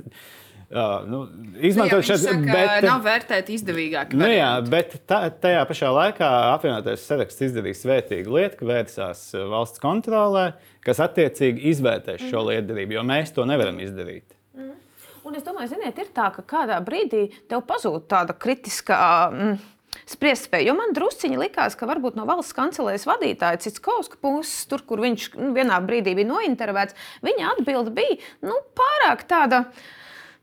Uh, 0.68 1.00
nu, 1.08 1.22
izmantot 1.64 2.02
nu, 2.02 2.04
šādu 2.04 2.42
bet, 2.44 2.84
nav 2.84 3.00
vērtēt 3.06 3.48
izdevīgāk. 3.54 4.12
Nu, 4.12 4.26
jā, 4.28 4.50
bet 4.68 4.98
tā, 5.08 5.22
tajā 5.32 5.62
pašā 5.70 5.92
laikā 5.96 6.28
apvienotais 6.50 7.06
saraksts 7.08 7.46
izdarīs 7.46 7.80
svētīgu 7.80 8.34
lietu, 8.36 8.58
ka 8.60 8.68
vērsās 8.68 9.22
valsts 9.48 9.80
kontrolē, 9.80 10.50
kas 10.84 11.00
attiecīgi 11.06 11.70
izvērtēs 11.72 12.26
šo 12.26 12.42
mm. 12.42 12.50
liederību, 12.50 12.98
jo 12.98 13.06
mēs 13.08 13.32
to 13.32 13.48
nevaram 13.48 13.80
izdarīt. 13.80 14.36
Mm. 14.58 14.76
Un 15.24 15.40
es 15.40 15.48
domāju, 15.48 15.72
ziniet, 15.72 15.96
ir 16.04 16.12
tā, 16.12 16.28
ka 16.36 16.44
kādā 16.52 16.76
brīdī 16.84 17.30
tev 17.48 17.64
pazūd 17.68 18.04
tāda 18.12 18.36
kritiskā. 18.36 19.00
Mm, 19.32 19.56
spriestspēju. 20.08 20.70
Jo 20.70 20.76
man 20.78 20.94
drusciņi 20.96 21.40
likās, 21.40 21.76
ka 21.78 21.88
varbūt 21.88 22.18
no 22.18 22.26
valsts 22.28 22.56
kancelēs 22.56 23.06
vadītāja 23.08 23.60
Citskovska 23.64 24.20
puses, 24.22 24.64
tur, 24.70 24.84
kur 24.88 25.02
viņš 25.04 25.30
nu, 25.38 25.52
vienā 25.56 25.78
brīdī 25.84 26.16
bija 26.18 26.32
nointervēts, 26.32 26.96
viņa 27.24 27.54
atbilde 27.54 27.94
bija 27.96 28.18
nu, 28.46 28.58
pārāk 28.78 29.24
tāda. 29.30 29.64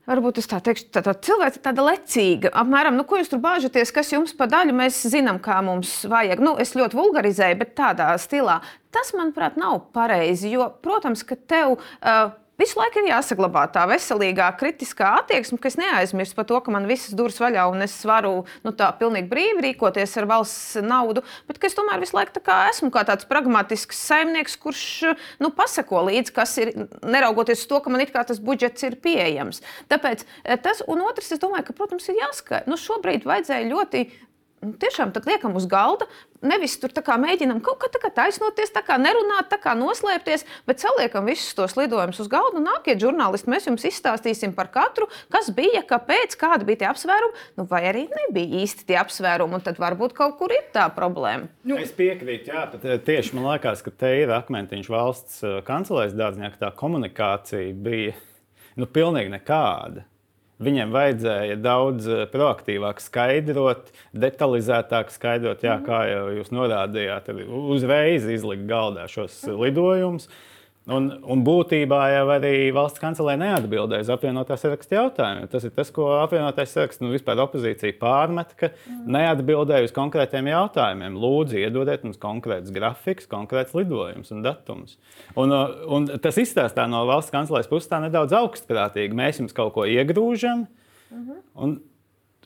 Varbūt 0.06 0.38
es 0.38 0.46
tā 0.46 0.60
teikšu, 0.62 0.84
tā, 0.94 1.00
tā 1.02 1.16
cilvēks 1.26 1.58
ir 1.58 1.62
tāda 1.64 1.82
lecīga. 1.82 2.52
Apmēram, 2.60 2.94
nu, 2.94 3.02
ko 3.08 3.18
jūs 3.18 3.32
tur 3.32 3.40
bāžaties, 3.42 3.90
kas 3.94 4.12
jums 4.12 4.36
pa 4.38 4.46
daļu 4.46 4.76
mēs 4.78 5.00
zinām, 5.10 5.40
kā 5.42 5.58
mums 5.66 6.04
vajag. 6.06 6.42
Nu, 6.46 6.52
es 6.62 6.76
ļoti 6.78 6.94
vulgarizēju, 6.94 7.58
bet 7.58 7.74
tādā 7.74 8.12
stilā. 8.22 8.60
Tas, 8.94 9.10
manuprāt, 9.18 9.58
nav 9.58 9.88
pareizi. 9.96 10.52
Jo, 10.54 10.68
protams, 10.82 11.26
ka 11.26 11.34
tev. 11.34 11.80
Uh, 11.98 12.30
Visu 12.56 12.78
laiku 12.80 13.02
ir 13.02 13.10
jāsaglabā 13.10 13.66
tā 13.68 13.82
veselīgā, 13.90 14.46
kritiskā 14.56 15.10
attieksme, 15.18 15.58
ka 15.60 15.68
es 15.68 15.76
neaizmirstu 15.76 16.38
par 16.38 16.46
to, 16.48 16.56
ka 16.64 16.72
man 16.72 16.86
visas 16.88 17.12
durvis 17.16 17.36
vaļā 17.42 17.66
un 17.68 17.84
es 17.84 17.96
varu 18.08 18.46
nu, 18.64 18.72
tā 18.72 18.88
pilnīgi 18.96 19.28
brīvi 19.28 19.64
rīkoties 19.66 20.16
ar 20.22 20.28
valsts 20.30 20.78
naudu, 20.80 21.20
bet 21.44 21.60
es 21.68 21.76
tomēr 21.76 22.00
visu 22.00 22.16
laiku 22.16 22.40
kā 22.46 22.62
esmu 22.70 22.88
kā 22.94 23.02
tāds 23.08 23.28
pragmatisks 23.28 24.00
saimnieks, 24.08 24.56
kurš 24.62 24.86
nu, 25.44 25.50
pasako 25.52 26.06
līdzi, 26.08 26.32
kas 26.36 26.56
ir, 26.62 26.72
neraugoties 27.04 27.66
uz 27.66 27.68
to, 27.68 27.82
ka 27.84 27.92
man 27.92 28.06
it 28.06 28.14
kā 28.14 28.24
tas 28.24 28.40
budžets 28.40 28.88
ir 28.88 28.96
pieejams. 29.04 29.60
Tāpēc 29.92 30.24
eh, 30.24 30.56
tas, 30.56 30.80
un 30.88 31.04
otrs, 31.04 31.34
es 31.36 31.42
domāju, 31.42 31.68
ka, 31.68 31.76
protams, 31.76 32.08
ir 32.08 32.22
jāskaidro. 32.22 32.72
Nu, 32.72 32.80
šobrīd 32.80 33.28
vajadzēja 33.28 33.68
ļoti 33.68 34.06
Nu, 34.66 34.72
tiešām 34.82 35.12
liekam 35.28 35.54
uz 35.58 35.66
galda. 35.70 36.08
Nevis 36.46 36.74
tur 36.80 36.92
mēģinām 36.92 37.62
kaut 37.64 37.78
kā, 37.80 37.88
kā 38.02 38.10
taisnoties, 38.12 38.72
tā 38.74 38.82
kā 38.84 38.96
nerunāt, 39.00 39.48
tā 39.50 39.58
kā 39.62 39.72
noslēpties, 39.78 40.44
bet 40.66 40.82
saliekam 40.82 41.26
visus 41.30 41.54
tos 41.56 41.76
lidojumus 41.78 42.18
uz 42.22 42.28
galda. 42.30 42.60
Nākiet, 42.62 42.98
žurnālisti, 43.02 43.50
mēs 43.50 43.68
jums 43.68 43.86
izstāstīsim 43.88 44.54
par 44.56 44.68
katru, 44.74 45.08
kas 45.32 45.52
bija, 45.54 45.84
kāpēc, 45.86 46.36
kādi 46.40 46.68
bija 46.68 46.82
tie 46.82 46.88
apsvērumi, 46.90 47.46
nu, 47.60 47.66
vai 47.70 47.84
arī 47.92 48.04
nebija 48.10 48.62
īsti 48.64 48.88
tie 48.90 48.98
apsvērumi, 49.00 49.56
un 49.56 49.64
tad 49.64 49.80
varbūt 49.82 50.16
kaut 50.18 50.36
kur 50.40 50.54
ir 50.54 50.66
tā 50.74 50.88
problēma. 50.94 51.48
Nu. 51.66 51.78
Es 51.82 51.94
piekrītu, 51.96 52.50
jā, 52.52 52.66
bet 52.74 52.84
eh, 52.84 52.98
tieši 53.06 53.38
man 53.38 53.48
liekas, 53.52 53.84
ka 53.86 53.94
te 53.94 54.12
ir 54.20 54.34
akmentiņš 54.34 54.90
valsts 54.92 55.40
eh, 55.46 55.56
kancelēs 55.66 56.16
dārziņā, 56.18 56.52
ka 56.54 56.66
tā 56.66 56.74
komunikācija 56.82 57.72
bija 57.86 58.16
nu, 58.76 58.90
pilnīgi 58.90 59.32
nekāda. 59.38 60.04
Viņiem 60.56 60.92
vajadzēja 60.94 61.58
daudz 61.60 62.06
eh, 62.08 62.22
proaktīvāk 62.32 63.02
skaidrot, 63.04 63.90
detalizētāk 64.16 65.12
skaidrot, 65.12 65.64
jā, 65.66 65.76
kā 65.84 66.00
jau 66.08 66.22
jūs 66.38 66.52
norādījāt, 66.54 67.28
uzreiz 67.44 68.24
izlikt 68.32 68.64
galdā 68.70 69.04
šos 69.12 69.36
lidojumus. 69.52 70.30
Un, 70.86 71.08
un 71.26 71.40
būtībā 71.42 71.98
jau 72.12 72.26
arī 72.30 72.68
valsts 72.74 73.02
kancelē 73.02 73.32
neatbildēja 73.40 74.04
uz 74.04 74.10
apvienotās 74.14 74.62
sarakstu 74.62 74.94
jautājumiem. 74.94 75.48
Tas 75.50 75.64
ir 75.66 75.72
tas, 75.74 75.88
ko 75.94 76.12
apvienotās 76.20 76.76
saraksts 76.76 77.02
nu, 77.02 77.10
vispār 77.10 77.42
opozīcija 77.42 77.96
pārmet, 77.98 78.52
ka 78.60 78.70
neatbildēja 78.86 79.88
uz 79.88 79.94
konkrētiem 79.96 80.46
jautājumiem. 80.52 81.18
Lūdzu, 81.18 81.58
iedodiet 81.58 82.06
mums 82.06 82.20
konkrēts 82.22 82.70
grafiks, 82.74 83.26
konkrēts 83.32 83.74
lidojums 83.74 84.30
un 84.36 84.46
datums. 84.46 84.94
Un, 85.34 85.56
un 85.90 86.06
tas 86.22 86.38
izstāstā 86.38 86.86
no 86.92 87.02
valsts 87.10 87.34
kancelēs 87.34 87.66
puses 87.72 87.90
tā 87.90 87.98
nedaudz 88.06 88.36
augstprātīgi. 88.38 89.18
Mēs 89.18 89.42
jums 89.42 89.58
kaut 89.58 89.74
ko 89.74 89.90
iegrūžam. 89.90 90.68
Un 91.58 91.78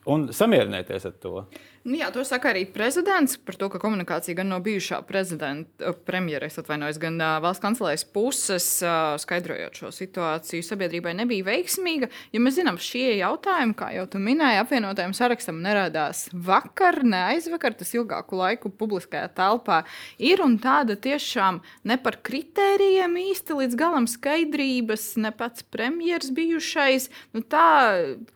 un 0.09 0.29
samierināties 0.35 1.07
ar 1.09 1.17
to. 1.23 1.35
Nu, 1.81 1.95
jā, 1.97 2.11
to 2.13 2.21
saka 2.29 2.51
arī 2.51 2.67
prezidents 2.69 3.39
par 3.41 3.57
to, 3.57 3.71
ka 3.73 3.79
komunikācija 3.81 4.37
gan 4.37 4.51
no 4.53 4.59
bijušā 4.61 4.99
prezidenta, 5.09 5.95
premjeras 6.05 6.61
atvainojas, 6.61 6.99
gan 7.01 7.15
uh, 7.17 7.39
valsts 7.41 7.63
kancelēs 7.65 8.03
puses, 8.13 8.67
uh, 8.85 9.15
skaidrojot 9.23 9.81
šo 9.81 9.89
situāciju, 9.97 10.61
sabiedrībai 10.67 11.15
nebija 11.17 11.47
veiksmīga. 11.47 12.11
Ja 12.37 12.43
mēs 12.45 12.59
zinām, 12.59 12.77
šie 12.77 13.15
jautājumi, 13.23 13.73
kā 13.79 13.89
jau 13.97 14.05
tu 14.13 14.21
minēji, 14.21 14.59
apvienotajam 14.61 15.15
sarakstam 15.17 15.63
neradās 15.65 16.27
vakar, 16.37 17.01
ne 17.01 17.23
aizvakar, 17.31 17.73
tas 17.81 17.95
ilgāku 17.97 18.37
laiku 18.37 18.69
publiskajā 18.69 19.33
telpā 19.41 19.81
ir 20.21 20.45
un 20.45 20.59
tāda 20.61 20.99
tiešām 21.01 21.63
ne 21.89 21.97
par 22.05 22.21
kritērijiem 22.29 23.17
īsti 23.25 23.57
līdz 23.63 23.81
galam 23.81 24.11
skaidrības, 24.11 25.15
ne 25.25 25.33
pats 25.33 25.65
premjeras 25.73 26.29
bijušais, 26.37 27.09
nu 27.33 27.41
tā 27.41 27.73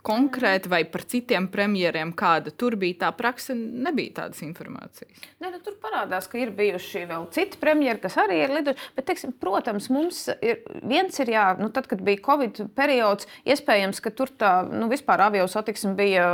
konkrēti 0.00 0.72
vai 0.72 0.86
par 0.88 1.04
citiem 1.12 1.52
premjeriem, 1.52 2.16
kāda 2.16 2.48
tur 2.56 2.80
bija 2.80 3.02
tā 3.04 3.12
praksa 3.12 3.33
prakse 3.34 3.54
nebija 3.58 4.20
tādas 4.20 4.42
informācijas. 4.46 5.24
Ne, 5.42 5.50
nu, 5.50 5.58
tur 5.64 5.74
parādās, 5.82 6.28
ka 6.30 6.38
ir 6.38 6.52
bijuši 6.54 7.04
vēl 7.10 7.26
citi 7.34 7.58
premjeri, 7.60 8.00
kas 8.02 8.16
arī 8.22 8.40
ir 8.44 8.54
lidojuši. 8.54 8.90
Bet, 8.94 9.06
teiksim, 9.08 9.34
protams, 9.42 9.90
mums 9.90 10.28
ir 10.38 10.62
viens 10.86 11.18
ir, 11.18 11.32
jā, 11.34 11.46
nu, 11.58 11.70
tad, 11.74 11.88
kad 11.90 12.02
bija 12.04 12.22
Covid 12.24 12.62
periods, 12.76 13.28
iespējams, 13.48 14.00
ka 14.04 14.14
tur 14.14 14.30
tā 14.30 14.52
nu, 14.70 14.88
vispār 14.92 15.26
avio 15.26 15.46
satiksme 15.50 15.94
bija 15.98 16.28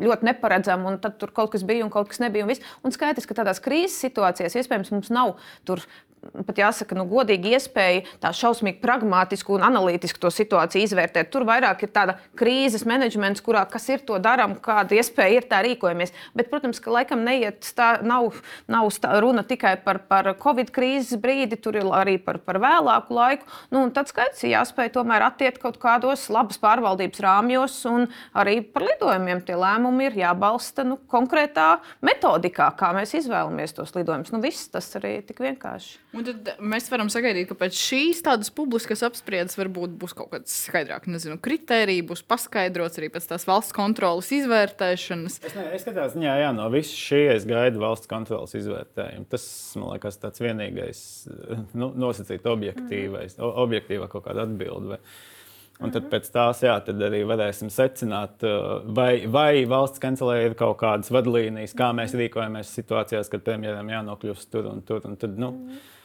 ļoti 0.00 0.30
neparedzama, 0.30 0.94
un 0.94 1.00
tad 1.02 1.18
tur 1.20 1.34
kaut 1.36 1.52
kas 1.54 1.66
bija 1.66 1.84
un 1.84 1.92
kaut 1.92 2.10
kas 2.10 2.22
nebija. 2.24 2.46
Un, 2.46 2.54
viss. 2.54 2.64
un 2.84 2.94
skaidrs, 2.94 3.28
ka 3.28 3.36
tādās 3.42 3.62
krīzes 3.62 4.00
situācijās 4.00 4.56
iespējams 4.62 4.94
mums 4.94 5.12
nav 5.12 5.36
tur 5.68 5.84
pat 6.20 6.58
jāsaka, 6.60 6.96
nu, 6.98 7.06
godīgi 7.08 7.54
iespēja 7.56 8.02
tā 8.20 8.30
šausmīgi 8.36 8.80
pragmātisku 8.82 9.54
un 9.56 9.64
analītisku 9.66 10.20
to 10.20 10.30
situāciju 10.34 10.84
izvērtēt. 10.86 11.30
Tur 11.32 11.46
vairāk 11.48 11.84
ir 11.84 11.92
tāda 11.94 12.16
krīzes 12.38 12.84
menedžments, 12.88 13.42
kurā 13.44 13.62
kas 13.70 13.88
ir 13.92 14.04
to 14.06 14.18
darām, 14.22 14.56
kāda 14.60 14.98
iespēja 14.98 15.40
ir 15.40 15.48
tā 15.50 15.62
rīkojamies. 15.64 16.12
Bet, 16.36 16.50
protams, 16.52 16.80
ka 16.82 16.92
laikam 16.92 17.24
neiet 17.26 17.64
tā, 17.76 17.92
nav, 18.06 18.34
nav 18.70 18.90
stā, 18.94 19.14
runa 19.22 19.44
tikai 19.46 19.76
par, 19.84 20.02
par 20.10 20.32
Covid 20.40 20.72
krīzes 20.74 21.20
brīdi, 21.20 21.58
tur 21.60 21.80
ir 21.80 21.88
arī 21.96 22.18
par, 22.22 22.40
par 22.44 22.60
vēlāku 22.62 23.16
laiku. 23.16 23.48
Nu, 23.72 23.86
tad 23.94 24.12
skaidrs 24.12 24.44
jāspēj 24.44 24.92
tomēr 24.98 25.24
attiekt 25.30 25.62
kaut 25.62 25.80
kādos 25.80 26.28
labas 26.32 26.60
pārvaldības 26.60 27.24
rāmjos, 27.24 27.78
un 27.90 28.08
arī 28.36 28.60
par 28.64 28.86
lidojumiem 28.88 29.42
tie 29.46 29.56
lēmumi 29.58 30.10
ir 30.10 30.20
jābalsta 30.24 30.84
nu, 30.86 31.00
konkrētā 31.10 31.72
metodikā, 32.04 32.70
kā 32.76 32.92
mēs 32.96 33.16
izvēlamies 33.22 33.76
tos 33.76 33.96
lidojumus. 33.96 34.34
Nu, 34.34 34.42
viss 34.44 34.68
tas 34.72 34.92
arī 35.00 35.18
ir 35.20 35.26
tik 35.28 35.42
vienkārši. 35.44 36.09
Un 36.10 36.24
tad 36.26 36.48
mēs 36.58 36.88
varam 36.90 37.06
sagaidīt, 37.12 37.46
ka 37.46 37.54
pēc 37.54 37.76
šīs 37.78 38.20
tādas 38.26 38.50
publiskas 38.54 39.04
apspriedes 39.06 39.54
varbūt 39.54 39.92
būs 40.00 40.14
kaut 40.18 40.32
kāds 40.32 40.54
skaidrāks, 40.66 41.06
nezinu, 41.06 41.36
kritērija, 41.38 42.02
būs 42.08 42.24
paskaidrots 42.26 42.98
arī 42.98 43.12
pēc 43.14 43.28
tās 43.30 43.46
valsts 43.46 43.74
kontrolas 43.76 44.32
izvērtēšanas. 44.34 45.38
Es, 45.46 45.54
ne, 45.54 45.68
es 45.76 45.84
skatos, 45.86 46.16
jā, 46.18 46.32
jā, 46.42 46.48
no 46.56 46.66
visas 46.74 46.96
šī 46.98 47.20
es 47.36 47.46
gaidu 47.46 47.82
valsts 47.84 48.10
kontrolas 48.10 48.56
izvērtējumu. 48.58 49.28
Tas, 49.30 49.44
man 49.78 49.92
liekas, 49.92 50.18
tāds 50.24 50.42
vienīgais 50.42 51.04
nu, 51.78 51.92
nosacīt 51.94 52.48
objektīvais, 52.56 53.38
mm. 53.38 53.52
objektīvā 53.66 54.10
kaut 54.10 54.26
kāda 54.26 54.48
atbilde. 54.48 54.98
Un 55.80 55.94
tad 55.94 56.10
pēc 56.10 56.26
tās 56.34 56.58
jā, 56.66 56.74
tad 56.84 57.00
arī 57.06 57.22
varēsim 57.24 57.70
secināt, 57.72 58.42
vai, 58.98 59.22
vai 59.30 59.62
valsts 59.70 60.02
kancelē 60.02 60.42
ir 60.48 60.58
kaut 60.58 60.76
kādas 60.82 61.08
vadlīnijas, 61.14 61.72
kā 61.78 61.94
mēs 61.96 62.18
rīkojamies 62.18 62.74
situācijās, 62.82 63.30
kad 63.32 63.46
premjeram 63.46 63.94
jānokļūst 63.94 64.50
tur 64.52 64.68
un 64.74 64.82
tur. 64.84 65.06
Un 65.08 65.16
tad, 65.22 65.38
nu, 65.40 65.54
mm 65.54 65.96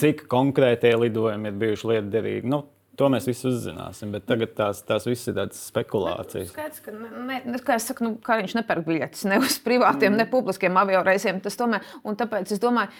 cik 0.00 0.24
konkrētie 0.30 0.94
lidojumi 0.98 1.50
ir 1.50 1.60
bijuši 1.60 1.92
lietderīgi. 1.92 2.50
Nu, 2.50 2.64
To 2.94 3.08
mēs 3.10 3.24
visi 3.26 3.48
uzzināsim, 3.48 4.12
bet 4.14 4.22
tagad 4.28 4.52
tās, 4.54 4.84
tās 4.86 5.02
visas 5.08 5.32
ir 5.32 5.34
tādas 5.34 5.62
spekulācijas. 5.66 6.52
Skaidrs, 6.52 6.82
ka 6.84 6.92
ne, 6.94 7.40
ne, 7.42 7.58
kā 7.58 7.74
saku, 7.82 8.06
nu, 8.06 8.12
kā 8.22 8.36
viņš 8.38 8.54
nepērk 8.60 8.86
biļetes 8.86 9.24
ne 9.32 9.40
uz 9.42 9.56
privātiem, 9.64 10.12
mm. 10.12 10.20
ne 10.22 10.26
publiskiem 10.30 10.78
avio 10.78 11.00
reisiem. 11.06 11.40
Tomēr, 11.42 11.88
tāpēc 12.20 12.52
es 12.54 12.62
domāju, 12.62 12.94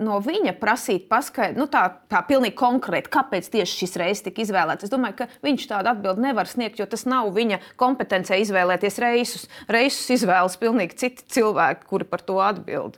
no 0.00 0.18
viņa 0.24 0.54
prasīt 0.60 1.04
paskaidrot, 1.10 1.58
nu, 1.60 1.66
tā, 1.72 1.84
tā 2.08 2.22
pilnīgi 2.28 2.56
konkrēti, 2.56 3.12
kāpēc 3.12 3.48
tieši 3.52 3.82
šis 3.82 3.96
reizes 4.00 4.24
tika 4.24 4.40
izvēlēts. 4.44 4.88
Es 4.88 4.92
domāju, 4.92 5.18
ka 5.20 5.28
viņš 5.44 5.68
tādu 5.70 5.92
atbildi 5.92 6.24
nevar 6.28 6.48
sniegt, 6.48 6.80
jo 6.80 6.88
tas 6.88 7.06
nav 7.08 7.28
viņa 7.36 7.60
kompetencija 7.80 8.40
izvēlēties 8.40 9.00
reisus. 9.04 9.46
Reisus 9.72 10.16
izvēlas 10.18 10.56
pilnīgi 10.60 10.96
citi 11.04 11.28
cilvēki, 11.36 11.88
kuri 11.92 12.08
par 12.08 12.24
to 12.24 12.40
atbild. 12.44 12.96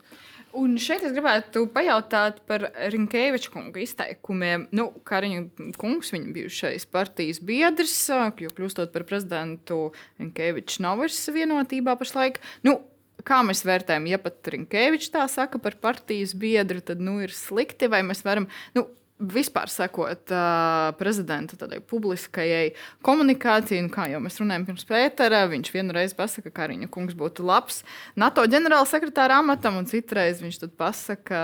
Un 0.59 0.75
šeit 0.83 1.05
es 1.07 1.15
gribētu 1.15 1.67
pajautāt 1.71 2.41
par 2.49 2.65
Rinkēviča 2.91 3.53
kunga 3.55 3.83
izteikumiem. 3.83 4.67
Nu, 4.75 4.89
Kariņa 5.07 5.73
kungs, 5.79 6.11
viņa 6.15 6.35
bijušais 6.35 6.87
partijas 6.91 7.39
biedrs, 7.45 7.97
jo 8.43 8.51
kļūstot 8.57 8.91
par 8.95 9.07
prezidentu, 9.07 9.93
Rinkēvičs 10.19 10.81
nav 10.83 11.03
vairs 11.03 11.21
vienotībā 11.35 11.95
pašlaik. 12.01 12.41
Nu, 12.67 12.81
kā 13.29 13.41
mēs 13.47 13.63
vērtējam, 13.69 14.09
ja 14.11 14.19
pat 14.23 14.51
Rinkēvičs 14.55 15.13
tā 15.15 15.27
saka 15.31 15.61
par 15.63 15.79
partijas 15.83 16.35
biedru, 16.39 16.83
tad 16.83 17.03
nu, 17.05 17.19
ir 17.23 17.35
slikti, 17.35 17.91
vai 17.93 18.03
mēs 18.07 18.25
varam. 18.27 18.49
Nu, 18.75 18.89
vispār 19.19 19.71
sekot 19.71 20.31
uh, 20.31 20.93
prezidenta 20.99 21.57
tādai 21.59 21.81
publiskajai 21.83 22.71
komunikācijai, 23.07 23.81
un 23.83 23.91
kā 23.93 24.07
jau 24.13 24.21
mēs 24.23 24.39
runājam 24.39 24.67
pirms 24.69 24.87
Pētera, 24.89 25.43
viņš 25.51 25.73
vienreiz 25.75 26.15
pasaka, 26.19 26.53
ka 26.53 26.63
Kariņa 26.63 26.91
kungs 26.95 27.17
būtu 27.19 27.47
labs 27.47 27.83
NATO 28.19 28.45
ģenerālsekretāra 28.47 29.41
amatam, 29.43 29.81
un 29.81 29.89
citreiz 29.91 30.43
viņš 30.45 30.61
tad 30.63 30.77
pasaka, 30.79 31.41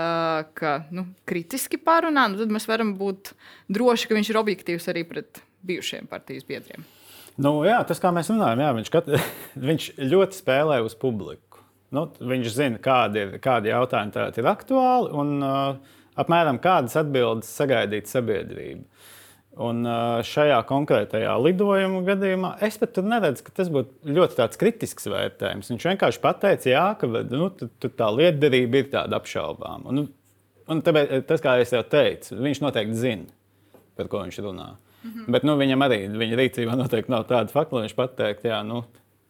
ka 0.55 0.75
nu, 0.95 1.07
kritiski 1.27 1.79
pārunā, 1.81 2.29
nu, 2.31 2.39
tad 2.39 2.53
mēs 2.55 2.69
varam 2.71 2.95
būt 2.99 3.33
droši, 3.67 4.07
ka 4.07 4.19
viņš 4.19 4.31
ir 4.31 4.39
objektīvs 4.39 4.87
arī 4.93 5.03
pret 5.09 5.43
bijušiem 5.65 6.07
partijas 6.07 6.47
biedriem. 6.47 6.85
Nu, 7.35 7.57
jā, 7.67 7.81
tas, 7.87 7.99
kā 7.99 8.13
mēs 8.15 8.31
runājam, 8.31 8.63
jā, 8.63 8.71
viņš, 8.79 8.93
kat, 8.93 9.11
viņš 9.69 9.89
ļoti 9.99 10.39
spēlē 10.39 10.79
uz 10.85 10.95
publiku. 10.95 11.43
Nu, 11.95 12.07
viņš 12.19 12.47
zina, 12.51 12.79
kādi, 12.81 13.27
kādi 13.43 13.71
jautājumi 13.71 14.39
ir 14.39 14.49
aktuāli. 14.49 15.11
Un, 15.15 15.35
uh, 15.43 16.01
apmēram 16.19 16.59
kādas 16.63 16.95
atbildes 16.99 17.51
sagaidīt 17.57 18.09
sabiedrība. 18.11 18.83
Un 19.65 19.87
šajā 20.27 20.57
konkrētajā 20.67 21.31
lidojuma 21.39 22.01
gadījumā 22.09 22.49
es 22.65 22.75
pat 22.79 22.97
neredzu, 22.99 23.45
ka 23.45 23.53
tas 23.55 23.69
būtu 23.71 24.11
ļoti 24.17 24.47
kritisks 24.59 25.07
vērtējums. 25.07 25.69
Viņš 25.71 25.85
vienkārši 25.93 26.21
pateica, 26.23 26.69
jā, 26.73 26.85
ka 26.99 27.07
nu, 27.07 27.47
tu, 27.55 27.69
tu 27.79 27.91
tā 27.95 28.09
lietderība 28.11 28.81
ir 28.81 28.89
tāda 28.91 29.21
apšaubāma. 29.21 29.93
Un, 29.93 30.09
un 30.67 30.83
tāpēc, 30.83 31.15
tas, 31.29 31.43
kā 31.43 31.55
jau 31.61 31.85
teicu, 31.87 32.35
viņš 32.35 32.61
noteikti 32.65 32.99
zina, 32.99 33.31
par 33.95 34.11
ko 34.11 34.25
viņš 34.25 34.41
runā. 34.43 34.73
Mm 35.05 35.11
-hmm. 35.11 35.31
Bet 35.31 35.47
nu, 35.47 35.55
viņam 35.55 35.87
arī 35.87 35.99
viņa 36.11 36.41
rīcībā 36.41 36.75
noteikti 36.75 37.11
nav 37.11 37.23
tāda 37.29 37.53
fakta, 37.53 37.75
lai 37.75 37.87
viņš 37.87 37.95
pateiktu, 37.95 38.47
jā, 38.51 38.59
nu, 38.65 38.83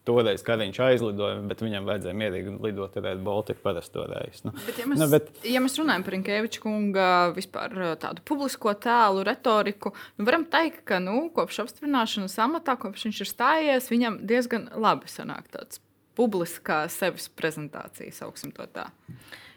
Toreiz 0.06 0.44
Kariņš 0.46 0.80
aizlidoja, 0.86 1.38
bet 1.50 1.62
viņam 1.64 1.88
vajadzēja 1.88 2.16
mierīgi 2.18 2.54
lidot 2.62 2.96
ar 3.00 3.08
Baltiku 3.26 3.64
parasto 3.64 4.04
reizi. 4.10 4.44
Nu, 4.46 4.52
bet, 4.66 4.78
ja, 4.78 4.86
mēs, 4.90 5.00
nu, 5.00 5.08
bet... 5.12 5.32
ja 5.46 5.62
mēs 5.64 5.78
runājam 5.80 6.04
par 6.06 6.18
Inkeviča 6.18 6.62
kunga 6.62 7.08
vispār 7.36 7.74
tādu 8.02 8.22
publisko 8.26 8.76
tēlu, 8.86 9.24
retoriku, 9.26 9.94
nu, 10.18 10.28
varam 10.28 10.46
teikt, 10.52 10.84
ka 10.88 11.00
nu, 11.02 11.26
kopš 11.34 11.64
apstiprināšanas 11.64 12.38
amatā, 12.46 12.78
kopš 12.80 13.08
viņš 13.08 13.24
ir 13.24 13.32
stājies, 13.32 13.90
viņam 13.92 14.20
diezgan 14.30 14.70
labi 14.78 15.10
sanāk 15.10 15.50
tāds 15.54 15.82
publiskā 16.16 16.84
sevis 16.92 17.28
prezentācija, 17.36 18.14
sauksim 18.14 18.54
to 18.56 18.64
tā. 18.72 18.88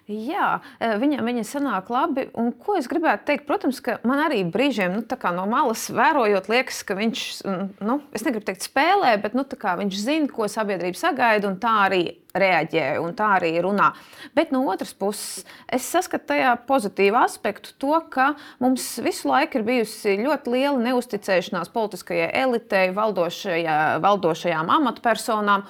Jā, 0.09 0.55
e, 0.81 0.95
viņam 0.97 1.27
viņa 1.29 1.43
sanāk 1.45 1.91
labi. 1.93 2.23
Un, 2.41 2.49
ko 2.57 2.79
es 2.79 2.87
gribētu 2.89 3.27
teikt? 3.27 3.45
Protams, 3.45 3.77
ka 3.85 3.99
man 4.07 4.23
arī 4.23 4.41
brīžiem 4.41 4.95
nu, 4.95 5.03
no 5.35 5.45
malas 5.49 5.83
vērojot, 5.93 6.49
liekas, 6.49 6.81
ka 6.87 6.97
viņš, 6.97 7.25
nu, 7.85 7.99
es 8.17 8.25
negribu 8.25 8.47
teikt, 8.47 8.65
spēlē, 8.65 9.13
bet 9.21 9.37
nu, 9.37 9.45
viņš 9.45 10.01
zina, 10.01 10.31
ko 10.33 10.49
sabiedrība 10.49 10.97
sagaida, 10.97 11.51
un 11.51 11.59
tā 11.61 11.75
arī 11.85 12.03
reaģē 12.37 12.99
un 13.01 13.15
tā 13.17 13.31
arī 13.39 13.51
runā. 13.63 13.89
Bet 14.37 14.51
no 14.53 14.61
otras 14.69 14.91
puses, 14.97 15.45
es 15.71 15.87
saskatu 15.89 16.29
tajā 16.33 16.51
pozitīvu 16.67 17.17
aspektu, 17.23 17.73
to, 17.81 17.95
ka 18.13 18.33
mums 18.61 18.85
visu 19.03 19.29
laiku 19.31 19.59
ir 19.59 19.65
bijusi 19.67 20.17
ļoti 20.21 20.53
liela 20.53 20.83
neusticēšanās 20.83 21.71
politiskajai 21.73 22.29
elitei, 22.43 22.89
valdošajā, 22.95 23.79
valdošajām 24.03 24.69
amatpersonām. 24.77 25.65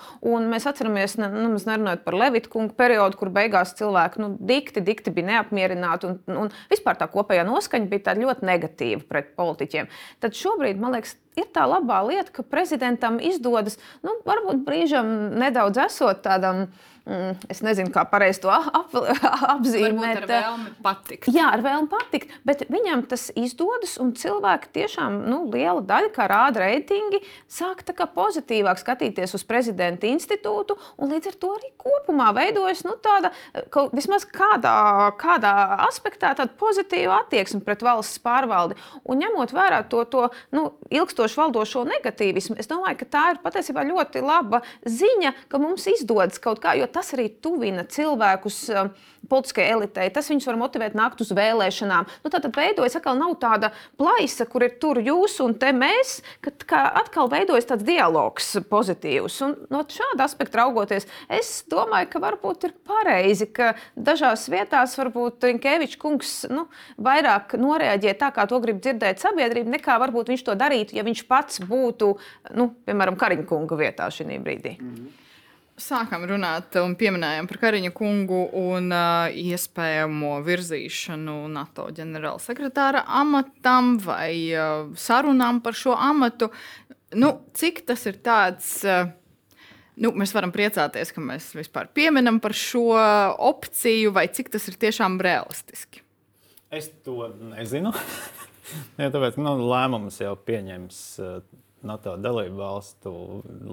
Mēs 0.50 0.68
atceramies, 0.70 1.16
ne, 1.22 1.32
nu, 1.32 1.54
nerunājot 1.56 2.04
par 2.06 2.20
Levita 2.20 2.52
kungu 2.52 2.76
periodu, 2.80 3.20
kur 3.20 3.32
beigās 3.34 3.76
cilvēki 3.80 4.24
nu, 4.24 4.34
dikti, 4.52 4.84
dikti 4.84 5.14
bija 5.16 5.34
neapmierināti. 5.34 6.12
Un, 6.12 6.44
un 6.46 6.54
vispār 6.72 7.00
tā 7.00 7.08
kopējā 7.12 7.48
noskaņa 7.48 7.92
bija 7.92 8.18
ļoti 8.20 8.48
negatīva 8.48 9.06
pret 9.08 9.34
politiķiem. 9.40 9.90
Tad 10.24 10.36
šobrīd, 10.36 10.80
man 10.82 10.98
liekas, 10.98 11.16
ir 11.38 11.50
tā 11.54 11.66
labā 11.70 12.00
lieta, 12.08 12.34
ka 12.34 12.46
prezidentam 12.46 13.20
izdodas, 13.22 13.78
nu, 14.06 14.16
varbūt 14.28 14.64
brīžam 14.66 15.12
nedaudz 15.40 15.82
esot 15.86 16.24
tādam 16.26 16.68
mm, 17.06 17.50
es 17.52 17.62
nezinu, 17.66 17.92
kā 17.94 18.04
pareizi 18.10 18.42
to 18.44 18.52
ap, 18.52 18.94
apzīmēt. 19.56 20.24
Ar 20.24 20.28
vēlmi 20.30 20.74
patikt. 20.84 21.30
Jā, 21.34 21.50
ar 21.56 21.64
vēlmi 21.66 21.90
patikt, 21.92 22.34
bet 22.48 22.66
viņam 22.72 23.06
tas 23.12 23.28
izdodas, 23.40 23.98
un 24.02 24.14
cilvēki 24.18 24.72
tiešām, 24.80 25.22
nu, 25.30 25.42
liela 25.54 25.84
daļa, 25.86 26.12
kā 26.16 26.28
rāda 26.32 26.64
reitingi, 26.66 27.22
sāk 27.52 27.84
tā 27.88 27.96
kā 27.98 28.10
pozitīvāk 28.14 28.82
skatīties 28.82 29.36
uz 29.38 29.46
prezidenta 29.48 30.10
institūtu, 30.10 30.78
un 31.00 31.14
līdz 31.14 31.32
ar 31.32 31.40
to 31.42 31.54
arī 31.58 31.72
kopumā 31.80 32.32
veidojas 32.38 32.84
nu, 32.88 32.96
tāda, 33.04 33.32
kaut, 33.74 33.94
vismaz 33.98 34.26
kādā, 34.30 34.76
kādā 35.20 35.54
aspektā, 35.88 36.34
tāda 36.38 36.54
pozitīva 36.60 37.22
attieksme 37.24 37.62
pret 37.66 37.84
valsts 37.86 38.22
pārvaldi. 38.24 38.78
Un 39.10 39.22
ņemot 39.24 39.54
vērā 39.56 39.84
to, 39.92 40.04
to 40.10 40.28
nu, 40.56 40.68
ilgstoši 40.94 41.40
valdošo 41.40 41.86
negatīvismu, 41.90 42.58
es 42.60 42.70
domāju, 42.70 43.02
ka 43.02 43.10
tā 43.16 43.26
ir 43.34 43.42
patiesībā 43.44 43.86
ļoti 43.88 44.24
laba 44.26 44.62
ziņa, 44.88 45.34
ka 45.52 45.62
mums 45.62 45.88
izdodas 45.92 46.42
kaut 46.42 46.62
kā, 46.64 46.76
jo 46.80 46.89
tas 46.94 47.14
arī 47.16 47.30
tuvina 47.44 47.86
cilvēkus 47.90 48.58
um, 48.74 48.92
politiskajai 49.30 49.74
elitei. 49.74 50.08
Tas 50.14 50.30
viņus 50.32 50.48
var 50.50 50.58
motivēt 50.60 50.96
nākt 50.98 51.22
uz 51.24 51.32
vēlēšanām. 51.36 52.08
Nu, 52.24 52.32
tad 52.34 52.48
veidojas 52.56 52.98
atkal 53.00 53.18
nav 53.20 53.36
tāda 53.42 53.72
plaisa, 54.00 54.48
kur 54.50 54.66
ir 54.66 54.78
tur 54.82 55.02
jūs 55.04 55.40
un 55.44 55.56
te 55.60 55.72
mēs, 55.76 56.20
kad 56.46 56.66
atkal 57.02 57.30
veidojas 57.32 57.70
tāds 57.70 57.86
dialogs 57.88 58.52
pozitīvs. 58.72 59.40
Un 59.46 59.56
no 59.74 59.84
šāda 59.90 60.26
aspekta 60.28 60.62
raugoties, 60.64 61.08
es 61.40 61.52
domāju, 61.70 62.10
ka 62.14 62.24
varbūt 62.24 62.70
ir 62.70 62.76
pareizi, 62.88 63.50
ka 63.54 63.74
dažās 63.96 64.48
vietās 64.52 64.96
varbūt 65.00 65.50
Rinkevičs 65.50 66.00
kungs 66.02 66.36
nu, 66.52 66.68
vairāk 67.02 67.58
noreaģē 67.60 68.16
tā, 68.20 68.34
kā 68.36 68.48
to 68.50 68.62
grib 68.64 68.82
dzirdēt 68.84 69.22
sabiedrība, 69.24 69.76
nekā 69.78 70.00
varbūt 70.02 70.34
viņš 70.34 70.46
to 70.48 70.58
darītu, 70.60 70.98
ja 70.98 71.06
viņš 71.08 71.26
pats 71.30 71.64
būtu, 71.64 72.14
nu, 72.58 72.72
piemēram, 72.88 73.20
Kariņkunga 73.20 73.80
vietā 73.80 74.12
šī 74.14 74.30
brīdī. 74.40 74.78
Mm 74.80 74.94
-hmm 74.94 75.29
sākām 75.84 76.26
runāt 76.30 76.76
un 76.82 76.96
pieminējām 77.00 77.48
par 77.50 77.60
Kariņa 77.64 77.92
kungu 77.96 78.42
un 78.60 78.92
uh, 78.94 79.30
iespējamo 79.32 80.40
virzīšanu 80.46 81.38
NATO 81.54 81.88
ģenerālsekretāra 81.96 83.06
amatam 83.20 83.96
vai 84.04 84.34
uh, 84.54 84.90
sarunām 85.00 85.62
par 85.66 85.78
šo 85.78 85.96
amatu, 85.96 86.52
nu, 87.18 87.34
cik 87.58 87.84
tas 87.90 88.06
ir 88.10 88.22
tāds. 88.26 88.80
Uh, 88.88 89.16
Nu, 90.00 90.14
mēs 90.16 90.32
varam 90.32 90.48
priecāties, 90.56 91.10
ka 91.12 91.20
mēs 91.20 91.50
vispār 91.58 91.90
pieminam 91.92 92.38
par 92.40 92.54
šo 92.56 92.94
opciju, 93.44 94.14
vai 94.16 94.30
cik 94.32 94.48
tas 94.54 94.70
ir 94.72 94.78
tiešām 94.80 95.18
realistiski. 95.20 96.00
Es 96.72 96.88
to 97.04 97.26
nezinu. 97.50 97.92
ja, 99.02 99.10
tāpēc 99.12 99.36
nu, 99.44 99.58
lēmumus 99.60 100.22
jau 100.22 100.38
pieņems 100.48 101.02
uh, 101.20 101.42
NATO 101.92 102.16
dalību 102.16 102.62
valstu 102.62 103.12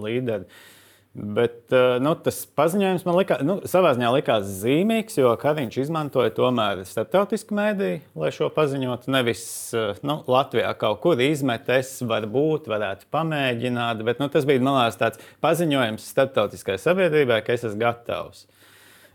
līderi. 0.03 0.51
Uh, 0.51 0.83
Bet 1.16 1.72
eh, 1.72 1.96
nu, 2.05 2.11
tas 2.20 2.42
paziņojums 2.59 3.07
man 3.07 3.14
likā, 3.16 3.38
nu, 3.46 3.55
savā 3.64 3.94
ziņā 3.96 4.11
likās 4.18 4.50
zīmīgs, 4.61 5.14
jo 5.16 5.31
Kariņš 5.40 5.79
izmantoja 5.87 6.35
tomēr 6.37 6.83
starptautisku 6.85 7.57
mēdīju, 7.57 8.02
lai 8.20 8.29
šo 8.37 8.50
paziņotu. 8.52 9.09
Nevis 9.14 9.46
eh, 9.72 9.96
nu, 10.05 10.18
Latvijā 10.29 10.74
kaut 10.76 11.00
kur 11.07 11.22
izmet, 11.24 11.70
es 11.72 11.94
varbūt 12.05 12.68
varētu 12.68 13.09
pamēģināt, 13.16 14.05
bet 14.05 14.20
nu, 14.20 14.29
tas 14.33 14.44
bija 14.48 14.61
manās 14.66 15.00
tāds 15.00 15.22
paziņojums 15.46 16.05
starptautiskai 16.12 16.76
sabiedrībai, 16.85 17.40
ka 17.46 17.57
es 17.57 17.64
esmu 17.64 17.81
gatavs. 17.87 18.44